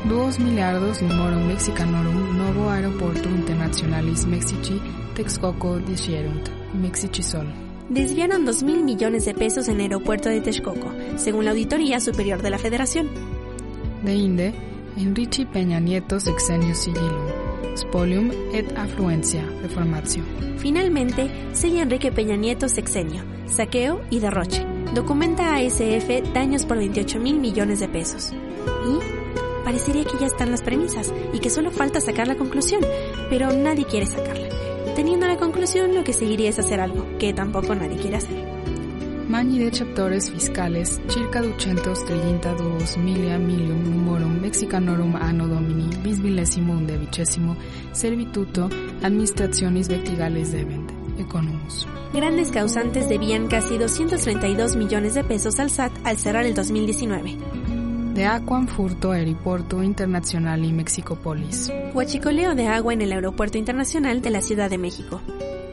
Duos 0.10 0.40
miliardos 0.40 1.00
numorum 1.02 1.46
mexicanorum 1.46 2.36
novo 2.36 2.70
aeroporto 2.72 3.30
internationalis 3.30 4.26
Mexici 4.26 4.82
Texcoco 5.14 5.78
disierunt, 5.78 6.50
Mexicisol. 6.74 7.46
Desviaron 7.88 8.44
2 8.44 8.64
mil 8.64 8.84
millones 8.84 9.26
de 9.26 9.36
pesos 9.36 9.68
en 9.68 9.76
el 9.76 9.82
aeropuerto 9.82 10.30
de 10.30 10.42
Texcoco, 10.42 10.92
según 11.18 11.46
la 11.46 11.52
Auditoría 11.52 12.00
Superior 12.00 12.42
de 12.42 12.50
la 12.50 12.58
Federación. 12.58 13.10
De 14.04 14.16
inde, 14.16 14.56
Enrici 14.98 15.46
Peña 15.46 15.80
Nieto 15.80 16.20
sexenio 16.20 16.74
sigillum, 16.74 17.28
spolium 17.76 18.32
et 18.54 18.76
affluencia, 18.78 19.46
reformatio. 19.62 20.24
Finalmente, 20.58 21.30
sigue 21.54 21.82
Enrique 21.82 22.12
Peña 22.12 22.38
Nieto 22.38 22.68
sexenio, 22.70 23.24
saqueo 23.46 24.02
y 24.10 24.20
derroche. 24.20 24.66
Documenta 24.96 25.58
ASF 25.58 26.34
daños 26.34 26.66
por 26.66 26.78
28 26.78 27.20
mil 27.20 27.40
millones 27.40 27.80
de 27.80 27.88
pesos. 27.88 28.34
Y 28.88 29.21
parecería 29.64 30.06
que 30.06 30.18
ya 30.20 30.28
están 30.28 30.52
las 30.52 30.62
premisas 30.62 31.14
y 31.34 31.40
que 31.40 31.50
solo 31.50 31.72
falta 31.72 32.02
sacar 32.02 32.28
la 32.28 32.36
conclusión, 32.36 32.82
pero 33.30 33.52
nadie 33.52 33.86
quiere 33.86 34.06
sacarla. 34.06 34.50
Teniendo 34.96 35.28
la 35.28 35.38
conclusión, 35.38 35.96
lo 35.96 36.04
que 36.04 36.14
seguiría 36.14 36.50
es 36.50 36.60
hacer 36.60 36.80
algo, 36.80 37.06
que 37.18 37.34
tampoco 37.34 37.74
nadie 37.76 37.98
quiere 37.98 38.18
hacer. 38.18 38.52
Magni 39.32 39.60
de 39.60 39.72
chaptores 39.72 40.30
fiscales, 40.30 41.00
circa 41.08 41.42
ducentos 41.42 42.04
trillinta 42.04 42.54
duos 42.54 42.98
milia 42.98 43.38
milium 43.38 43.82
numorum 43.82 44.42
mexicanorum 44.42 45.16
anno 45.16 45.48
domini 45.48 45.96
bis 46.04 46.20
servituto 47.94 48.70
administrationis 49.02 49.88
vertigales 49.88 50.52
debent, 50.52 50.92
economus. 51.18 51.88
Grandes 52.14 52.52
causantes 52.52 53.08
debían 53.08 53.48
casi 53.48 53.78
232 53.78 54.76
millones 54.76 55.14
de 55.14 55.24
pesos 55.24 55.60
al 55.60 55.70
SAT 55.70 55.94
al 56.04 56.18
cerrar 56.18 56.46
el 56.46 56.54
2019. 56.54 57.38
De 58.14 58.26
Aquam 58.26 58.68
Furto 58.68 59.12
Aeroporto 59.12 59.82
Internacional 59.82 60.66
y 60.66 60.74
Mexicopolis. 60.74 61.72
Huachicoleo 61.94 62.56
de 62.56 62.68
agua 62.68 62.94
en 62.94 63.02
el 63.02 63.14
Aeropuerto 63.14 63.58
Internacional 63.58 64.22
de 64.22 64.30
la 64.30 64.42
Ciudad 64.42 64.70
de 64.70 64.78
México. 64.78 65.22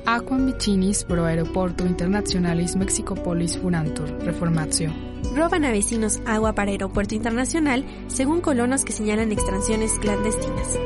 Aquam 0.07 0.47
vicinis 0.47 1.03
pro 1.03 1.25
aeroporto 1.25 1.85
internationalis 1.85 2.77
Mexicopolis 2.77 3.59
furantur, 3.59 4.09
reformatio. 4.25 4.93
Roban 5.35 5.65
a 5.65 5.73
vecinos 5.73 6.21
agua 6.27 6.55
para 6.55 6.71
aeropuerto 6.71 7.17
internacional 7.17 7.85
según 8.07 8.41
colonos 8.41 8.85
que 8.85 8.93
señalan 8.93 9.33
extracciones 9.33 9.93
clandestinas. 9.99 10.79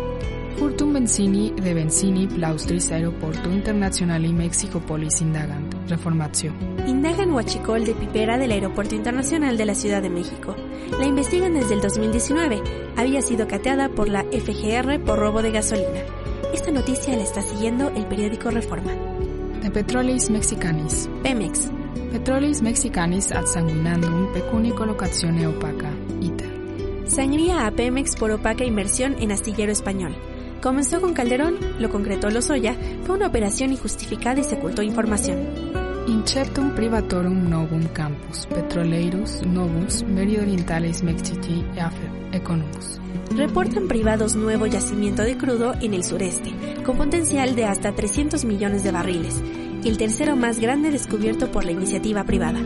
Furtum 0.58 0.94
benzini 0.94 1.50
de 1.50 1.74
benzini 1.74 2.26
plaustris 2.28 2.90
aeroporto 2.92 3.52
internationali 3.52 4.32
Mexicopolis 4.32 5.20
indagant, 5.20 5.71
reformatio. 5.88 6.52
Indagan 6.86 7.32
huachicol 7.32 7.84
de 7.84 7.94
pipera 7.94 8.38
del 8.38 8.52
Aeropuerto 8.52 8.94
Internacional 8.94 9.56
de 9.56 9.66
la 9.66 9.74
Ciudad 9.74 10.02
de 10.02 10.10
México. 10.10 10.56
La 10.98 11.06
investigan 11.06 11.54
desde 11.54 11.74
el 11.74 11.80
2019. 11.80 12.62
Había 12.96 13.22
sido 13.22 13.46
cateada 13.48 13.88
por 13.88 14.08
la 14.08 14.24
FGR 14.24 15.00
por 15.04 15.18
robo 15.18 15.42
de 15.42 15.50
gasolina. 15.50 16.00
Esta 16.52 16.70
noticia 16.70 17.16
la 17.16 17.22
está 17.22 17.42
siguiendo 17.42 17.88
el 17.90 18.06
periódico 18.06 18.50
Reforma. 18.50 18.92
De 19.62 19.70
Petroleis 19.70 20.28
Mexicanis. 20.30 21.08
Pemex. 21.22 21.70
Petroleis 22.10 22.60
Mexicanis 22.62 23.32
ad 23.32 23.46
sanguinandum 23.46 24.32
pecuni 24.32 24.70
colocatione 24.72 25.46
opaca. 25.46 25.90
ITER. 26.20 26.50
Sangría 27.06 27.66
a 27.66 27.70
Pemex 27.70 28.16
por 28.16 28.30
opaca 28.30 28.64
inversión 28.64 29.16
en 29.18 29.32
astillero 29.32 29.72
español. 29.72 30.14
Comenzó 30.62 31.00
con 31.00 31.12
Calderón, 31.12 31.56
lo 31.80 31.90
concretó 31.90 32.30
Lozoya, 32.30 32.76
fue 33.04 33.16
una 33.16 33.26
operación 33.26 33.72
injustificada 33.72 34.40
y 34.40 34.44
se 34.44 34.54
ocultó 34.54 34.82
información. 34.82 35.40
Inceptum 36.06 36.76
privatorum 36.76 37.50
novum 37.50 37.82
campus, 37.92 38.46
petroleiros 38.46 39.44
novus 39.44 40.04
meriorientales 40.04 41.02
Mexici 41.02 41.64
afet 41.80 42.10
economus. 42.32 43.00
Reportan 43.36 43.88
privados 43.88 44.36
nuevo 44.36 44.66
yacimiento 44.66 45.22
de 45.22 45.36
crudo 45.36 45.74
en 45.80 45.94
el 45.94 46.04
sureste, 46.04 46.52
con 46.84 46.96
potencial 46.96 47.56
de 47.56 47.64
hasta 47.64 47.92
300 47.92 48.44
millones 48.44 48.84
de 48.84 48.92
barriles, 48.92 49.42
el 49.84 49.96
tercero 49.96 50.36
más 50.36 50.60
grande 50.60 50.92
descubierto 50.92 51.50
por 51.50 51.64
la 51.64 51.72
iniciativa 51.72 52.22
privada. 52.22 52.60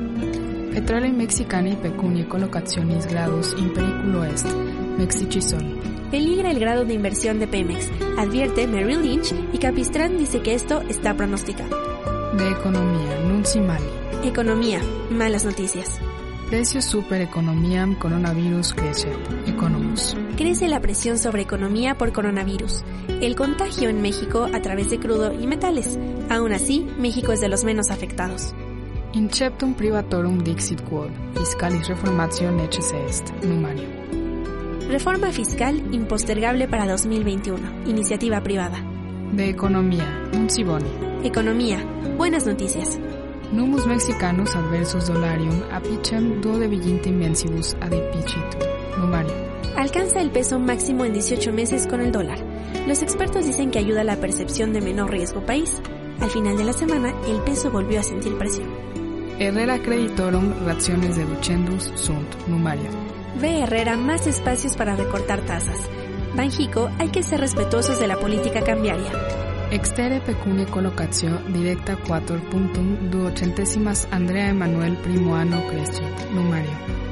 Petrolei 0.74 1.12
mexicani 1.12 1.74
pecunie 1.76 2.28
collocationis 2.28 3.06
gradus 3.06 3.54
in 3.56 3.72
periculo 3.72 4.24
est, 4.24 4.46
Peligra 6.10 6.50
el 6.50 6.58
grado 6.58 6.84
de 6.84 6.94
inversión 6.94 7.38
de 7.38 7.46
Pemex, 7.46 7.90
advierte 8.16 8.66
Merrill 8.66 9.02
Lynch 9.02 9.34
y 9.52 9.58
Capistrán 9.58 10.18
dice 10.18 10.40
que 10.40 10.54
esto 10.54 10.80
está 10.82 11.14
pronosticado. 11.14 11.76
De 12.36 12.50
economía, 12.50 13.18
nunci 13.26 13.60
mali. 13.60 13.84
Economía, 14.24 14.80
malas 15.10 15.44
noticias. 15.44 16.00
Precios 16.48 16.84
super 16.84 17.20
economiam 17.20 17.96
coronavirus 17.96 18.72
crescet, 18.72 19.18
economus. 19.48 20.16
Crece 20.36 20.68
la 20.68 20.80
presión 20.80 21.18
sobre 21.18 21.42
economía 21.42 21.98
por 21.98 22.12
coronavirus. 22.12 22.84
El 23.20 23.34
contagio 23.34 23.88
en 23.88 24.00
México 24.00 24.48
a 24.52 24.62
través 24.62 24.90
de 24.90 25.00
crudo 25.00 25.32
y 25.32 25.46
metales. 25.46 25.98
Aún 26.30 26.52
así, 26.52 26.86
México 26.98 27.32
es 27.32 27.40
de 27.40 27.48
los 27.48 27.64
menos 27.64 27.90
afectados. 27.90 28.54
Inceptum 29.12 29.74
privatorum 29.74 30.44
dixit 30.44 30.82
quod, 30.82 31.10
fiscalis 31.34 31.88
reformatio 31.88 32.52
necesse 32.52 32.94
est, 33.08 33.30
numario. 33.42 33.95
Reforma 34.88 35.32
fiscal 35.32 35.82
impostergable 35.92 36.68
para 36.68 36.86
2021. 36.86 37.86
Iniciativa 37.86 38.40
privada. 38.40 38.84
De 39.32 39.48
economía, 39.48 40.06
nunci 40.32 40.62
boni. 40.62 40.88
Economía. 41.24 41.84
Buenas 42.16 42.46
noticias. 42.46 42.96
Numus 43.50 43.84
mexicanus 43.84 44.54
adversus 44.54 45.08
dolarium 45.08 45.60
apicem 45.72 46.40
duode 46.40 46.68
viginte 46.68 47.08
invencibus 47.08 47.76
adipicitur. 47.80 48.62
Numario. 48.96 49.34
Alcanza 49.76 50.20
el 50.20 50.30
peso 50.30 50.60
máximo 50.60 51.04
en 51.04 51.14
18 51.14 51.52
meses 51.52 51.88
con 51.88 52.00
el 52.00 52.12
dólar. 52.12 52.38
Los 52.86 53.02
expertos 53.02 53.44
dicen 53.44 53.72
que 53.72 53.80
ayuda 53.80 54.02
a 54.02 54.04
la 54.04 54.16
percepción 54.16 54.72
de 54.72 54.82
menor 54.82 55.10
riesgo 55.10 55.44
país. 55.44 55.82
Al 56.20 56.30
final 56.30 56.56
de 56.56 56.64
la 56.64 56.72
semana, 56.72 57.12
el 57.26 57.40
peso 57.42 57.72
volvió 57.72 57.98
a 57.98 58.04
sentir 58.04 58.38
presión. 58.38 58.68
Herrera 59.40 59.80
creditorum 59.80 60.64
raciones 60.64 61.16
deducendus 61.16 61.90
sunt. 61.96 62.46
Numario. 62.46 62.88
Ve 63.40 63.60
Herrera 63.60 63.96
más 63.98 64.26
espacios 64.26 64.76
para 64.76 64.96
recortar 64.96 65.40
tasas. 65.42 65.76
Banjico, 66.34 66.90
hay 66.98 67.10
que 67.10 67.22
ser 67.22 67.40
respetuosos 67.40 68.00
de 68.00 68.06
la 68.06 68.16
política 68.16 68.62
cambiaria. 68.62 69.12
Extere 69.70 70.20
pecunie 70.20 70.64
collocatio 70.64 71.38
directa 71.52 71.96
quator 71.96 72.40
puntum 72.48 73.10
duocentesimas 73.10 74.08
Andrea 74.10 74.48
Emanuel 74.48 74.96
primo 74.98 75.36
anno 75.36 75.66
crescit. 75.68 76.04
Numario. 76.32 76.70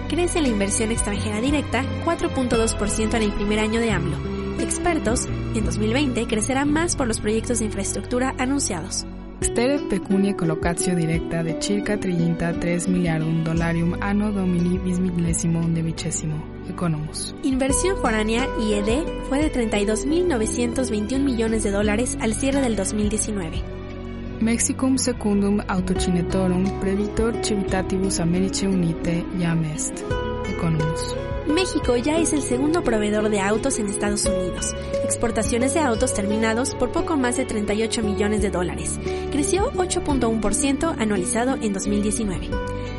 Crece 0.08 0.40
la 0.40 0.48
inversión 0.48 0.92
extranjera 0.92 1.40
directa 1.40 1.84
4.2% 2.04 3.14
en 3.14 3.22
el 3.22 3.32
primer 3.32 3.58
año 3.58 3.80
de 3.80 3.90
AMLO. 3.90 4.16
Expertos, 4.60 5.26
en 5.54 5.64
2020 5.64 6.26
crecerá 6.26 6.64
más 6.64 6.96
por 6.96 7.06
los 7.06 7.20
proyectos 7.20 7.58
de 7.58 7.66
infraestructura 7.66 8.34
anunciados. 8.38 9.04
Extere 9.44 9.78
pecunie 9.90 10.34
collocatio 10.34 10.96
directa 10.96 11.42
de 11.42 11.58
circa 11.60 12.00
triginta 12.00 12.58
3 12.58 12.88
miliardum 12.88 13.44
dollarium 13.44 13.94
anno 14.00 14.32
domini 14.32 14.78
bismillesimo 14.78 15.60
undevicesimo. 15.60 16.42
Economus. 16.66 17.34
Inversión 17.42 17.98
foránea 17.98 18.48
IED 18.58 19.04
fue 19.28 19.40
de 19.40 19.52
32.921 19.52 21.18
millones 21.18 21.62
de 21.62 21.72
dólares 21.72 22.16
al 22.22 22.32
cierre 22.32 22.62
del 22.62 22.74
2019. 22.74 23.83
Mexicum 24.44 24.98
secundum 24.98 25.60
autocinetorum 25.68 26.78
previtor 26.78 27.32
civitatibus 27.42 28.20
Americe 28.20 28.68
Unite 28.68 29.24
jam 29.38 29.64
est. 29.64 30.04
Economus. 30.46 31.16
México 31.46 31.96
ya 31.96 32.18
es 32.18 32.34
el 32.34 32.42
segundo 32.42 32.84
proveedor 32.84 33.30
de 33.30 33.40
autos 33.40 33.78
en 33.78 33.88
Estados 33.88 34.26
Unidos. 34.26 34.76
Exportaciones 35.02 35.72
de 35.72 35.80
autos 35.80 36.12
terminados 36.12 36.74
por 36.74 36.92
poco 36.92 37.16
más 37.16 37.38
de 37.38 37.46
38 37.46 38.02
millones 38.02 38.42
de 38.42 38.50
dólares. 38.50 39.00
Creció 39.32 39.72
8.1% 39.72 40.94
anualizado 40.98 41.56
en 41.62 41.72
2019. 41.72 42.50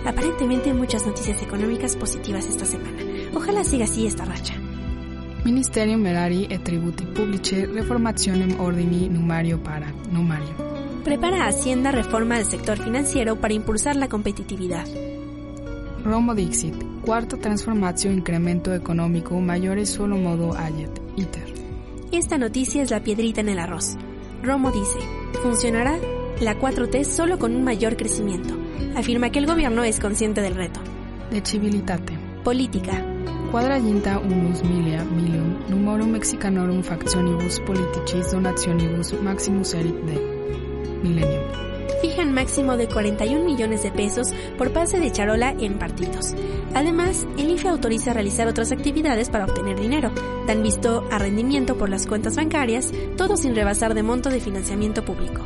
Aparentemente 0.04 0.74
muchas 0.74 1.06
noticias 1.06 1.44
económicas 1.44 1.96
positivas 1.96 2.48
esta 2.48 2.66
semana. 2.66 2.98
Ojalá 3.36 3.64
siga 3.64 3.86
así 3.86 4.08
esta 4.08 4.26
racha. 4.26 4.56
Ministerium 5.44 6.04
erari 6.08 6.48
et 6.50 6.64
tributi 6.64 7.06
publice 7.06 7.68
reformationem 7.68 8.60
ordini 8.60 9.10
numario 9.10 9.62
para 9.62 9.94
numario. 10.12 10.75
Prepara 11.06 11.46
Hacienda 11.46 11.92
reforma 11.92 12.38
del 12.38 12.48
sector 12.48 12.80
financiero 12.80 13.40
para 13.40 13.54
impulsar 13.54 13.96
la 13.96 14.10
competitividad. 14.10 14.88
Romo 16.04 16.34
Dixit, 16.34 16.74
cuarta 17.06 17.38
transformación 17.38 18.16
incremento 18.16 18.74
económico 18.74 19.40
mayores 19.40 19.88
solo 19.88 20.18
modo 20.18 20.58
ayet, 20.58 20.90
iter. 21.16 21.46
Esta 22.12 22.40
noticia 22.40 22.82
es 22.82 22.90
la 22.90 23.02
piedrita 23.02 23.42
en 23.42 23.50
el 23.50 23.60
arroz. 23.60 23.98
Romo 24.42 24.72
dice, 24.72 24.98
funcionará 25.44 25.96
la 26.42 26.60
4T 26.60 27.04
solo 27.04 27.38
con 27.38 27.56
un 27.56 27.64
mayor 27.64 27.98
crecimiento. 27.98 28.56
Afirma 28.96 29.30
que 29.30 29.38
el 29.38 29.46
gobierno 29.46 29.84
es 29.84 30.00
consciente 30.00 30.42
del 30.42 30.56
reto. 30.56 30.80
De 31.30 31.40
civilitate. 31.42 32.18
Política. 32.44 33.06
Quadraginta 33.52 34.18
unus 34.18 34.64
milia 34.64 35.04
milium 35.04 35.60
numorum 35.70 36.10
mexicanorum 36.10 36.82
factionibus 36.82 37.60
politicis 37.60 38.32
donationibus 38.32 39.14
maximus 39.22 39.76
erit 39.76 39.96
de 39.98 40.36
millennium. 41.04 41.44
Fijan 42.02 42.34
máximo 42.34 42.78
de 42.78 42.88
41 42.88 43.44
millones 43.44 43.84
de 43.84 43.92
pesos 43.92 44.28
por 44.58 44.72
pase 44.72 45.00
de 45.00 45.12
charola 45.12 45.56
en 45.60 45.80
partidos. 45.80 46.36
Además, 46.74 47.26
el 47.38 47.50
IFE 47.52 47.70
autoriza 47.70 48.14
realizar 48.14 48.48
otras 48.48 48.72
actividades 48.72 49.30
para 49.30 49.46
obtener 49.46 49.80
dinero. 49.80 50.12
Dan 50.46 50.62
visto 50.62 51.08
a 51.12 51.18
rendimiento 51.18 51.78
por 51.78 51.90
las 51.90 52.06
cuentas 52.06 52.36
bancarias, 52.36 52.92
todo 53.18 53.38
sin 53.38 53.56
rebasar 53.56 53.94
de 53.94 54.04
monto 54.04 54.30
de 54.30 54.40
financiamiento 54.40 55.04
público. 55.04 55.42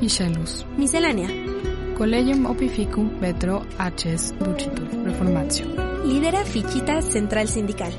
Michelus. 0.00 0.66
Miscelánea. 0.76 1.28
Collegium 1.96 2.46
opificum 2.46 3.10
Petro 3.20 3.64
H.S. 3.78 4.34
Ducitur. 4.38 4.88
Reformatio. 5.04 5.66
Lidera 6.04 6.44
Fichita 6.44 7.02
Central 7.02 7.48
Sindical. 7.48 7.92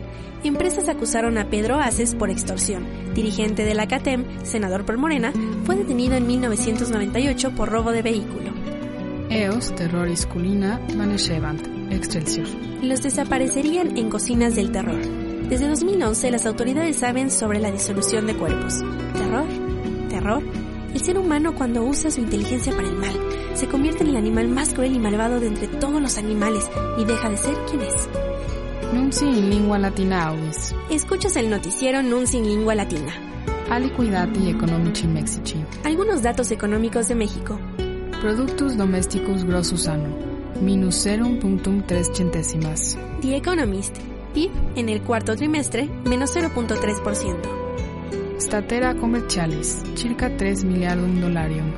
Empresas 0.47 0.89
acusaron 0.89 1.37
a 1.37 1.49
Pedro 1.49 1.79
Aces 1.79 2.13
por 2.13 2.29
extorsión. 2.29 2.85
Dirigente 3.13 3.63
de 3.63 3.73
la 3.73 3.87
CATEM, 3.87 4.25
senador 4.43 4.85
por 4.85 4.97
Morena, 4.97 5.33
fue 5.65 5.75
detenido 5.75 6.15
en 6.15 6.27
1998 6.27 7.51
por 7.55 7.69
robo 7.69 7.91
de 7.91 8.01
vehículo. 8.01 8.53
Eos 9.29 9.73
terroris 9.75 10.25
culina 10.25 10.79
vaneshevant. 10.95 11.65
Excelsior. 11.91 12.47
Los 12.83 13.01
desaparecerían 13.01 13.97
en 13.97 14.09
cocinas 14.09 14.55
del 14.55 14.71
terror. 14.71 15.01
Desde 15.49 15.67
2011 15.67 16.31
las 16.31 16.45
autoridades 16.45 16.97
saben 16.97 17.31
sobre 17.31 17.59
la 17.59 17.71
disolución 17.71 18.27
de 18.27 18.35
cuerpos. 18.35 18.81
¿Terror? 19.13 19.45
¿Terror? 20.09 20.43
El 20.93 21.01
ser 21.01 21.17
humano 21.17 21.55
cuando 21.55 21.83
usa 21.83 22.11
su 22.11 22.21
inteligencia 22.21 22.73
para 22.75 22.87
el 22.87 22.95
mal 22.95 23.13
se 23.55 23.67
convierte 23.67 24.03
en 24.03 24.09
el 24.09 24.17
animal 24.17 24.47
más 24.49 24.73
cruel 24.73 24.95
y 24.95 24.99
malvado 24.99 25.39
de 25.39 25.47
entre 25.47 25.67
todos 25.67 26.01
los 26.01 26.17
animales 26.17 26.69
y 26.97 27.05
deja 27.05 27.29
de 27.29 27.37
ser 27.37 27.55
quien 27.69 27.81
es. 27.81 28.24
Nunci 28.95 29.25
in 29.25 29.49
lingua 29.49 29.77
latina 29.77 30.27
audis. 30.27 30.73
Escuchas 30.89 31.35
el 31.35 31.49
noticiero 31.49 32.01
Nunci 32.01 32.37
in 32.37 32.45
lingua 32.45 32.75
latina. 32.75 33.11
Aliquidati 33.69 34.49
economici 34.49 35.05
Mexici. 35.05 35.65
Algunos 35.83 36.21
datos 36.21 36.49
económicos 36.51 37.09
de 37.09 37.15
México. 37.15 37.59
Productus 38.21 38.77
domesticus 38.77 39.43
grossus 39.43 39.89
anno. 39.89 40.15
Minus 40.61 41.05
0.3 41.05 42.15
centésimas. 42.15 42.97
The 43.19 43.35
Economist. 43.35 43.97
PIB 44.33 44.51
en 44.77 44.87
el 44.87 45.01
cuarto 45.01 45.35
trimestre, 45.35 45.89
menos 46.05 46.33
0.3%. 46.33 48.39
Statera 48.39 48.95
commercialis. 48.95 49.83
Circa 49.95 50.37
3 50.37 50.63
miliardum 50.63 51.19
dollarium. 51.19 51.73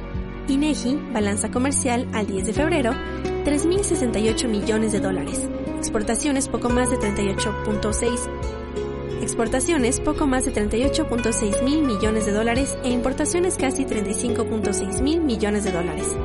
INEGI, 0.48 1.00
balanza 1.12 1.50
comercial 1.50 2.08
al 2.14 2.28
10 2.28 2.46
de 2.46 2.54
febrero, 2.54 2.92
3.068 3.44 4.48
millones 4.48 4.92
de 4.92 5.00
dólares. 5.00 5.50
Exportaciones 5.78 6.48
poco 6.48 6.70
más 6.70 6.90
de 6.90 6.98
38.6 6.98 8.30
exportaciones 9.28 10.00
poco 10.00 10.26
más 10.26 10.46
de 10.46 10.54
38.6 10.54 11.62
mil 11.64 11.84
millones 11.84 12.26
de 12.26 12.32
dólares 12.32 12.78
e 12.84 12.90
importaciones 12.90 13.58
casi 13.58 13.84
35.6 13.84 15.02
mil 15.02 15.22
millones 15.22 15.66
de 15.66 15.72
dólares. 15.74 16.16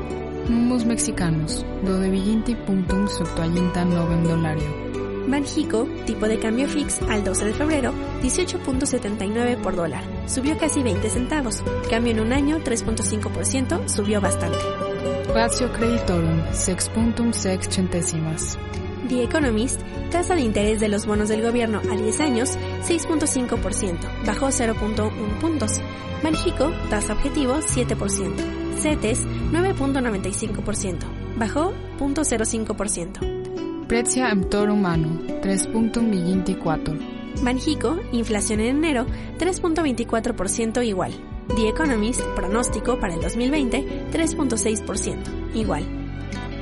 Números 0.47 0.85
mexicanos, 0.85 1.65
do 1.83 1.99
de 1.99 2.09
20 2.09 2.55
puntum 2.65 3.07
subtoallinta 3.07 3.83
novem 3.83 4.23
dolario. 4.23 4.69
Banjico, 5.27 5.87
tipo 6.05 6.27
de 6.27 6.39
cambio 6.39 6.67
fix 6.67 7.01
al 7.09 7.23
12 7.23 7.45
de 7.45 7.53
febrero, 7.53 7.93
18.79 8.21 9.61
por 9.61 9.75
dólar. 9.75 10.03
Subió 10.25 10.57
casi 10.57 10.81
20 10.81 11.09
centavos. 11.09 11.63
Cambio 11.89 12.13
en 12.13 12.19
un 12.19 12.33
año, 12.33 12.59
3.5%, 12.59 13.87
subió 13.87 14.19
bastante. 14.21 14.59
Ratio 15.33 15.71
creditorum, 15.71 16.41
6.6 16.51 17.69
centésimas. 17.69 18.57
The 19.13 19.25
Economist, 19.25 19.79
tasa 20.09 20.33
de 20.33 20.41
interés 20.41 20.79
de 20.79 20.89
los 20.89 21.05
bonos 21.05 21.29
del 21.29 21.43
gobierno 21.43 21.81
a 21.87 21.95
10 21.95 22.19
años, 22.19 22.57
6.5%, 22.81 24.25
bajó 24.25 24.47
0.1 24.47 25.39
puntos. 25.39 25.81
Banjico, 26.23 26.71
tasa 26.89 27.13
objetivo, 27.13 27.57
7%. 27.57 28.79
CETES, 28.79 29.27
9.95%, 29.51 30.97
bajó 31.37 31.75
0.05%. 31.99 33.85
Prezia 33.85 34.35
toro 34.49 34.73
humano, 34.73 35.19
3.24. 35.43 36.97
Banjico, 37.43 37.99
inflación 38.13 38.61
en 38.61 38.77
enero, 38.77 39.05
3.24% 39.37 40.83
igual. 40.83 41.13
The 41.55 41.69
Economist, 41.69 42.23
pronóstico 42.35 42.99
para 42.99 43.13
el 43.13 43.21
2020, 43.21 44.09
3.6%, 44.11 45.53
igual. 45.53 45.85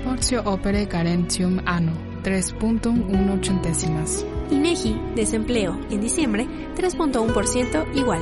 Porcio 0.03 0.41
opere 0.43 0.89
carentium 0.89 1.61
anno, 1.65 2.10
3.1 2.23 3.43
centésimas. 3.45 4.25
INEGI, 4.49 4.99
desempleo, 5.15 5.79
en 5.89 6.01
diciembre, 6.01 6.47
3.1% 6.75 7.85
igual. 7.95 8.21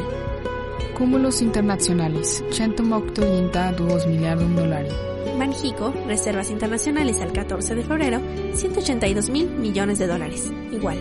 Cúmulos 0.98 1.42
internacionales, 1.42 2.44
182 2.52 4.08
miliardum 4.08 4.56
dolari. 4.56 4.90
Banjico, 5.38 5.94
reservas 6.08 6.50
internacionales 6.50 7.22
al 7.22 7.32
14 7.32 7.76
de 7.76 7.84
febrero, 7.84 8.22
182 8.54 9.30
mil 9.30 9.50
millones 9.50 10.00
de 10.00 10.08
dólares, 10.08 10.52
igual. 10.72 10.98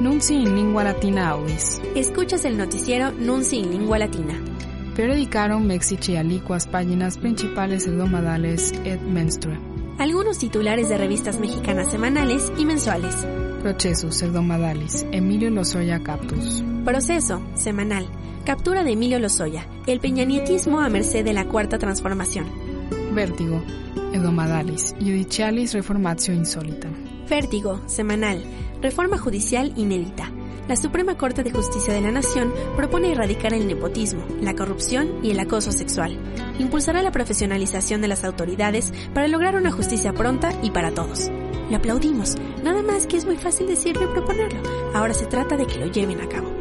Nunci 0.00 0.34
in 0.34 0.54
lingua 0.54 0.84
latina 0.84 1.30
audis. 1.30 1.80
Escuchas 1.94 2.44
el 2.44 2.56
noticiero 2.56 3.10
Nunci 3.12 3.58
in 3.58 3.70
lingua 3.70 3.98
latina. 3.98 4.40
Periodicaron 4.94 5.66
mexici 5.66 6.16
aliquas 6.16 6.66
páginas 6.66 7.18
principales 7.18 7.86
hebdomadales 7.86 8.72
et 8.84 9.00
menstrue. 9.02 9.77
Algunos 9.98 10.38
titulares 10.38 10.88
de 10.88 10.96
revistas 10.96 11.40
mexicanas 11.40 11.90
semanales 11.90 12.52
y 12.56 12.64
mensuales. 12.64 13.26
Procesus 13.62 14.22
hebdomadalis, 14.22 15.04
Emilio 15.10 15.50
Lozoya 15.50 16.04
Captus. 16.04 16.62
Proceso, 16.84 17.42
semanal. 17.54 18.06
Captura 18.44 18.84
de 18.84 18.92
Emilio 18.92 19.18
Lozoya. 19.18 19.66
El 19.88 19.98
peñanietismo 19.98 20.78
a 20.78 20.88
merced 20.88 21.24
de 21.24 21.32
la 21.32 21.46
cuarta 21.46 21.78
transformación. 21.78 22.46
Vértigo, 23.12 23.60
hebdomadalis, 24.12 24.94
Judicialis 25.00 25.74
Reformatio 25.74 26.32
Insólita. 26.32 26.88
Vértigo, 27.28 27.80
semanal. 27.86 28.40
Reforma 28.80 29.18
judicial 29.18 29.72
inédita. 29.74 30.30
La 30.68 30.76
Suprema 30.76 31.16
Corte 31.16 31.42
de 31.42 31.50
Justicia 31.50 31.94
de 31.94 32.02
la 32.02 32.10
Nación 32.10 32.52
propone 32.76 33.10
erradicar 33.10 33.54
el 33.54 33.66
nepotismo, 33.66 34.22
la 34.42 34.54
corrupción 34.54 35.20
y 35.22 35.30
el 35.30 35.40
acoso 35.40 35.72
sexual. 35.72 36.18
Impulsará 36.58 37.02
la 37.02 37.10
profesionalización 37.10 38.02
de 38.02 38.08
las 38.08 38.22
autoridades 38.22 38.92
para 39.14 39.28
lograr 39.28 39.56
una 39.56 39.72
justicia 39.72 40.12
pronta 40.12 40.52
y 40.62 40.70
para 40.70 40.92
todos. 40.92 41.30
Lo 41.70 41.76
aplaudimos, 41.78 42.36
nada 42.62 42.82
más 42.82 43.06
que 43.06 43.16
es 43.16 43.24
muy 43.24 43.38
fácil 43.38 43.66
decirlo 43.66 44.04
y 44.04 44.12
proponerlo. 44.12 44.60
Ahora 44.94 45.14
se 45.14 45.24
trata 45.24 45.56
de 45.56 45.66
que 45.66 45.78
lo 45.78 45.86
lleven 45.86 46.20
a 46.20 46.28
cabo. 46.28 46.52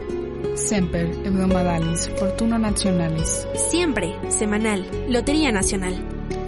Semper, 0.56 1.08
hebdomadalis, 1.26 2.10
Fortuna 2.18 2.58
Nationalis. 2.58 3.46
Siempre, 3.56 4.16
semanal, 4.30 4.90
Lotería 5.10 5.52
Nacional. 5.52 6.02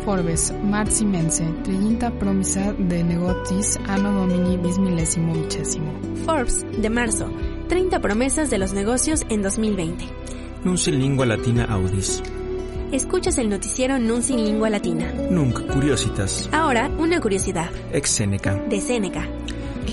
Forbes, 0.06 0.54
Marzi 0.64 1.06
Mense, 1.06 1.46
Trillinta 1.64 2.10
Promisa 2.10 2.74
de 2.74 3.04
Negotis 3.04 3.78
Anno 3.88 4.12
Domini 4.14 4.58
Bismilésimo 4.58 5.34
Vicésimo. 5.34 5.92
Forbes, 6.26 6.66
de 6.82 6.90
marzo, 6.90 7.30
30 7.70 8.00
promesas 8.00 8.50
de 8.50 8.58
los 8.58 8.74
negocios 8.74 9.26
en 9.30 9.44
2020. 9.44 10.04
Nunci 10.64 10.92
lingua 10.92 11.28
latina 11.28 11.66
audis. 11.66 12.22
Escuchas 12.92 13.38
el 13.38 13.48
noticiero 13.48 14.00
Nunci 14.00 14.34
in 14.34 14.44
lingua 14.44 14.72
latina. 14.72 15.14
Nunc 15.30 15.60
curiositas. 15.68 16.50
Ahora, 16.52 16.90
una 16.98 17.22
curiosidad. 17.22 17.70
Ex 17.94 18.10
Seneca. 18.10 18.56
De 18.56 18.82
Seneca. 18.82 19.24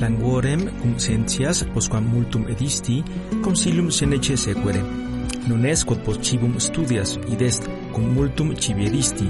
Languorem 0.00 0.70
cum 0.80 0.98
scientias 0.98 1.64
posquam 1.74 2.04
multum 2.04 2.48
edisti 2.48 3.04
consilium 3.42 3.90
senece 3.90 4.38
sequere. 4.38 4.80
Non 5.46 5.66
est 5.66 5.84
quod 5.84 6.00
post 6.00 6.22
cibum 6.24 6.58
studias 6.58 7.18
id 7.28 7.42
est 7.42 7.68
cum 7.92 8.14
multum 8.14 8.54
civieristi. 8.56 9.28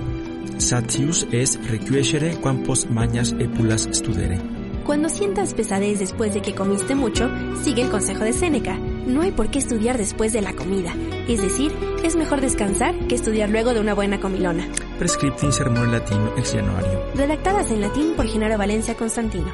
Satius 0.59 1.27
es 1.33 1.59
requiescere 1.69 2.37
quam 2.41 2.63
post 2.63 2.89
magnas 2.91 3.35
epulas 3.39 3.89
studere. 3.91 4.56
Cuando 4.87 5.09
sientas 5.09 5.53
pesadez 5.53 5.99
después 5.99 6.33
de 6.33 6.43
que 6.43 6.55
comiste 6.55 6.95
mucho, 6.95 7.29
sigue 7.61 7.83
el 7.83 7.91
consejo 7.91 8.23
de 8.23 8.33
Séneca. 8.33 8.79
No 8.79 9.23
hay 9.23 9.33
por 9.33 9.51
qué 9.51 9.59
estudiar 9.59 9.99
después 9.99 10.33
de 10.33 10.43
la 10.43 10.53
comida. 10.53 10.95
Es 11.27 11.43
decir, 11.43 11.73
es 12.05 12.15
mejor 12.15 12.41
descansar 12.41 12.95
que 13.09 13.17
estudiar 13.17 13.51
luego 13.51 13.75
de 13.75 13.81
una 13.81 13.95
buena 13.95 14.21
comilona. 14.21 14.69
Prescripti 14.97 15.47
in 15.47 15.53
sermone 15.53 15.91
latino 15.91 16.33
ex 16.37 16.53
Januario. 16.53 17.03
Redactadas 17.17 17.73
en 17.73 17.81
latín 17.81 18.15
por 18.15 18.29
Genaro 18.29 18.59
Valencia 18.59 18.95
Constantino. 18.95 19.53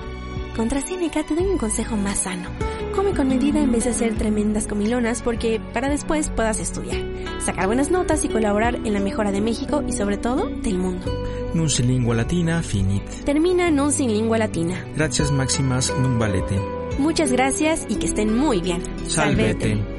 Contra 0.55 0.83
Séneca 0.83 1.25
te 1.25 1.35
doy 1.35 1.47
un 1.47 1.57
consejo 1.57 1.97
más 1.97 2.19
sano. 2.19 2.51
Come 2.95 3.15
con 3.15 3.29
medida 3.29 3.61
en 3.61 3.73
vez 3.73 3.85
de 3.85 3.91
hacer 3.91 4.17
tremendas 4.17 4.67
comilonas 4.67 5.23
porque 5.23 5.61
para 5.73 5.89
después 5.89 6.29
puedas 6.29 6.61
estudiar, 6.61 7.01
sacar 7.41 7.67
buenas 7.67 7.91
notas 7.91 8.25
y 8.25 8.29
colaborar 8.29 8.75
en 8.75 8.93
la 8.93 9.01
mejora 9.01 9.33
de 9.33 9.41
México 9.41 9.83
y 9.87 9.93
sobre 9.93 10.19
todo 10.19 10.49
del 10.63 10.79
mundo. 10.79 11.07
Nunci 11.55 11.83
lingua 11.83 12.15
latina 12.15 12.63
finit. 12.63 13.05
Termina 13.25 13.71
Nun 13.71 13.93
sin 13.93 14.11
lingua 14.13 14.39
latina. 14.39 14.85
Gracias 14.95 15.31
máximas 15.31 15.93
nun 16.01 16.19
valete. 16.19 16.59
Muchas 16.99 17.33
gracias 17.33 17.87
y 17.89 17.97
que 17.97 18.07
estén 18.07 18.37
muy 18.37 18.61
bien. 18.61 18.83
Salvete. 19.07 19.92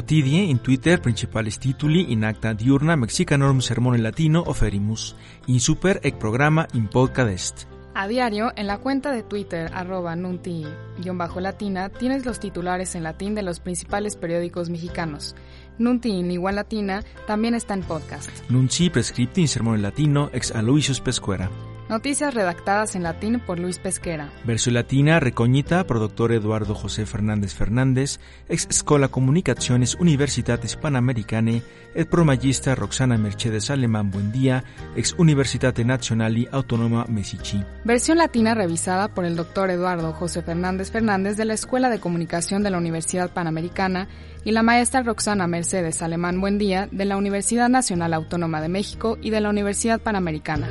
Quotidie 0.00 0.44
in 0.44 0.60
Twitter 0.60 0.98
principales 0.98 1.58
tituli 1.58 2.10
in 2.12 2.24
acta 2.24 2.54
diurna 2.54 2.96
mexicanorum 2.96 3.58
sermone 3.60 3.98
latino 3.98 4.42
oferimus, 4.46 5.14
in 5.46 5.60
super 5.60 6.00
ec 6.02 6.16
programa 6.16 6.66
in 6.72 6.88
podcast. 6.88 7.64
A 7.94 8.08
diario, 8.08 8.50
en 8.56 8.66
la 8.66 8.78
cuenta 8.78 9.12
de 9.12 9.22
Twitter, 9.22 9.70
arroba 9.74 10.16
nunti-latina, 10.16 11.90
tienes 11.90 12.24
los 12.24 12.40
titulares 12.40 12.94
en 12.94 13.02
latín 13.02 13.34
de 13.34 13.42
los 13.42 13.60
principales 13.60 14.16
periódicos 14.16 14.70
mexicanos. 14.70 15.36
Nunti 15.76 16.08
in 16.08 16.28
lingua 16.28 16.52
latina 16.52 17.04
también 17.26 17.54
está 17.54 17.74
en 17.74 17.82
podcast. 17.82 18.30
Nunci 18.48 18.88
prescripti 18.88 19.42
in 19.42 19.48
sermone 19.48 19.82
latino 19.82 20.30
ex 20.32 20.50
Aloysius 20.50 21.02
Pescuera. 21.02 21.50
Noticias 21.90 22.32
redactadas 22.32 22.94
en 22.94 23.02
latín 23.02 23.40
por 23.40 23.58
Luis 23.58 23.80
Pesquera. 23.80 24.30
Versión 24.44 24.74
latina 24.74 25.18
recognita 25.18 25.84
por 25.88 25.98
doctor 25.98 26.30
Eduardo 26.30 26.72
José 26.72 27.04
Fernández 27.04 27.52
Fernández, 27.52 28.20
ex 28.48 28.68
Scola 28.70 29.08
Comunicaciones 29.08 29.96
Universitatis 29.96 30.76
Panamericane, 30.76 31.62
et 31.92 32.08
pro 32.08 32.24
magista 32.24 32.76
Roxana 32.76 33.18
Mercedes 33.18 33.70
Alemán 33.70 34.12
Buendía, 34.12 34.62
ex 34.94 35.16
Universitate 35.18 35.84
Nazionali 35.84 36.46
Autonoma 36.52 37.06
Messici. 37.08 37.60
Versión 37.84 38.18
latina 38.18 38.54
revisada 38.54 39.08
por 39.08 39.24
el 39.24 39.34
doctor 39.34 39.70
Eduardo 39.70 40.12
José 40.12 40.42
Fernández 40.42 40.92
Fernández 40.92 41.36
de 41.36 41.44
la 41.44 41.54
Escuela 41.54 41.90
de 41.90 41.98
Comunicación 41.98 42.62
de 42.62 42.70
la 42.70 42.78
Universidad 42.78 43.32
Panamericana 43.32 44.06
y 44.44 44.52
la 44.52 44.62
maestra 44.62 45.02
Roxana 45.02 45.48
Mercedes 45.48 46.02
Alemán 46.02 46.40
Buendía 46.40 46.88
de 46.92 47.04
la 47.04 47.16
Universidad 47.16 47.68
Nacional 47.68 48.14
Autónoma 48.14 48.60
de 48.60 48.68
México 48.68 49.18
y 49.20 49.30
de 49.30 49.40
la 49.40 49.50
Universidad 49.50 50.00
Panamericana. 50.00 50.68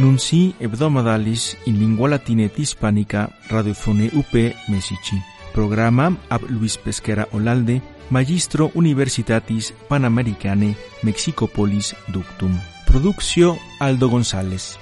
Nunci 0.00 0.54
hebdomadalis 0.58 1.58
in 1.66 1.78
lingua 1.78 2.08
latina 2.08 2.44
et 2.44 2.56
hispanica 2.56 3.28
radiofone 3.50 4.08
UP 4.14 4.32
Messici. 4.68 5.20
Programa 5.52 6.16
ab 6.30 6.48
Luis 6.48 6.78
Pesquera 6.78 7.28
Olalde, 7.32 7.82
Magistro 8.08 8.70
Universitatis 8.74 9.74
Panamericane 9.88 10.74
Mexicopolis 11.02 11.94
Ductum. 12.08 12.58
Produccio 12.86 13.58
Aldo 13.78 14.08
González. 14.08 14.78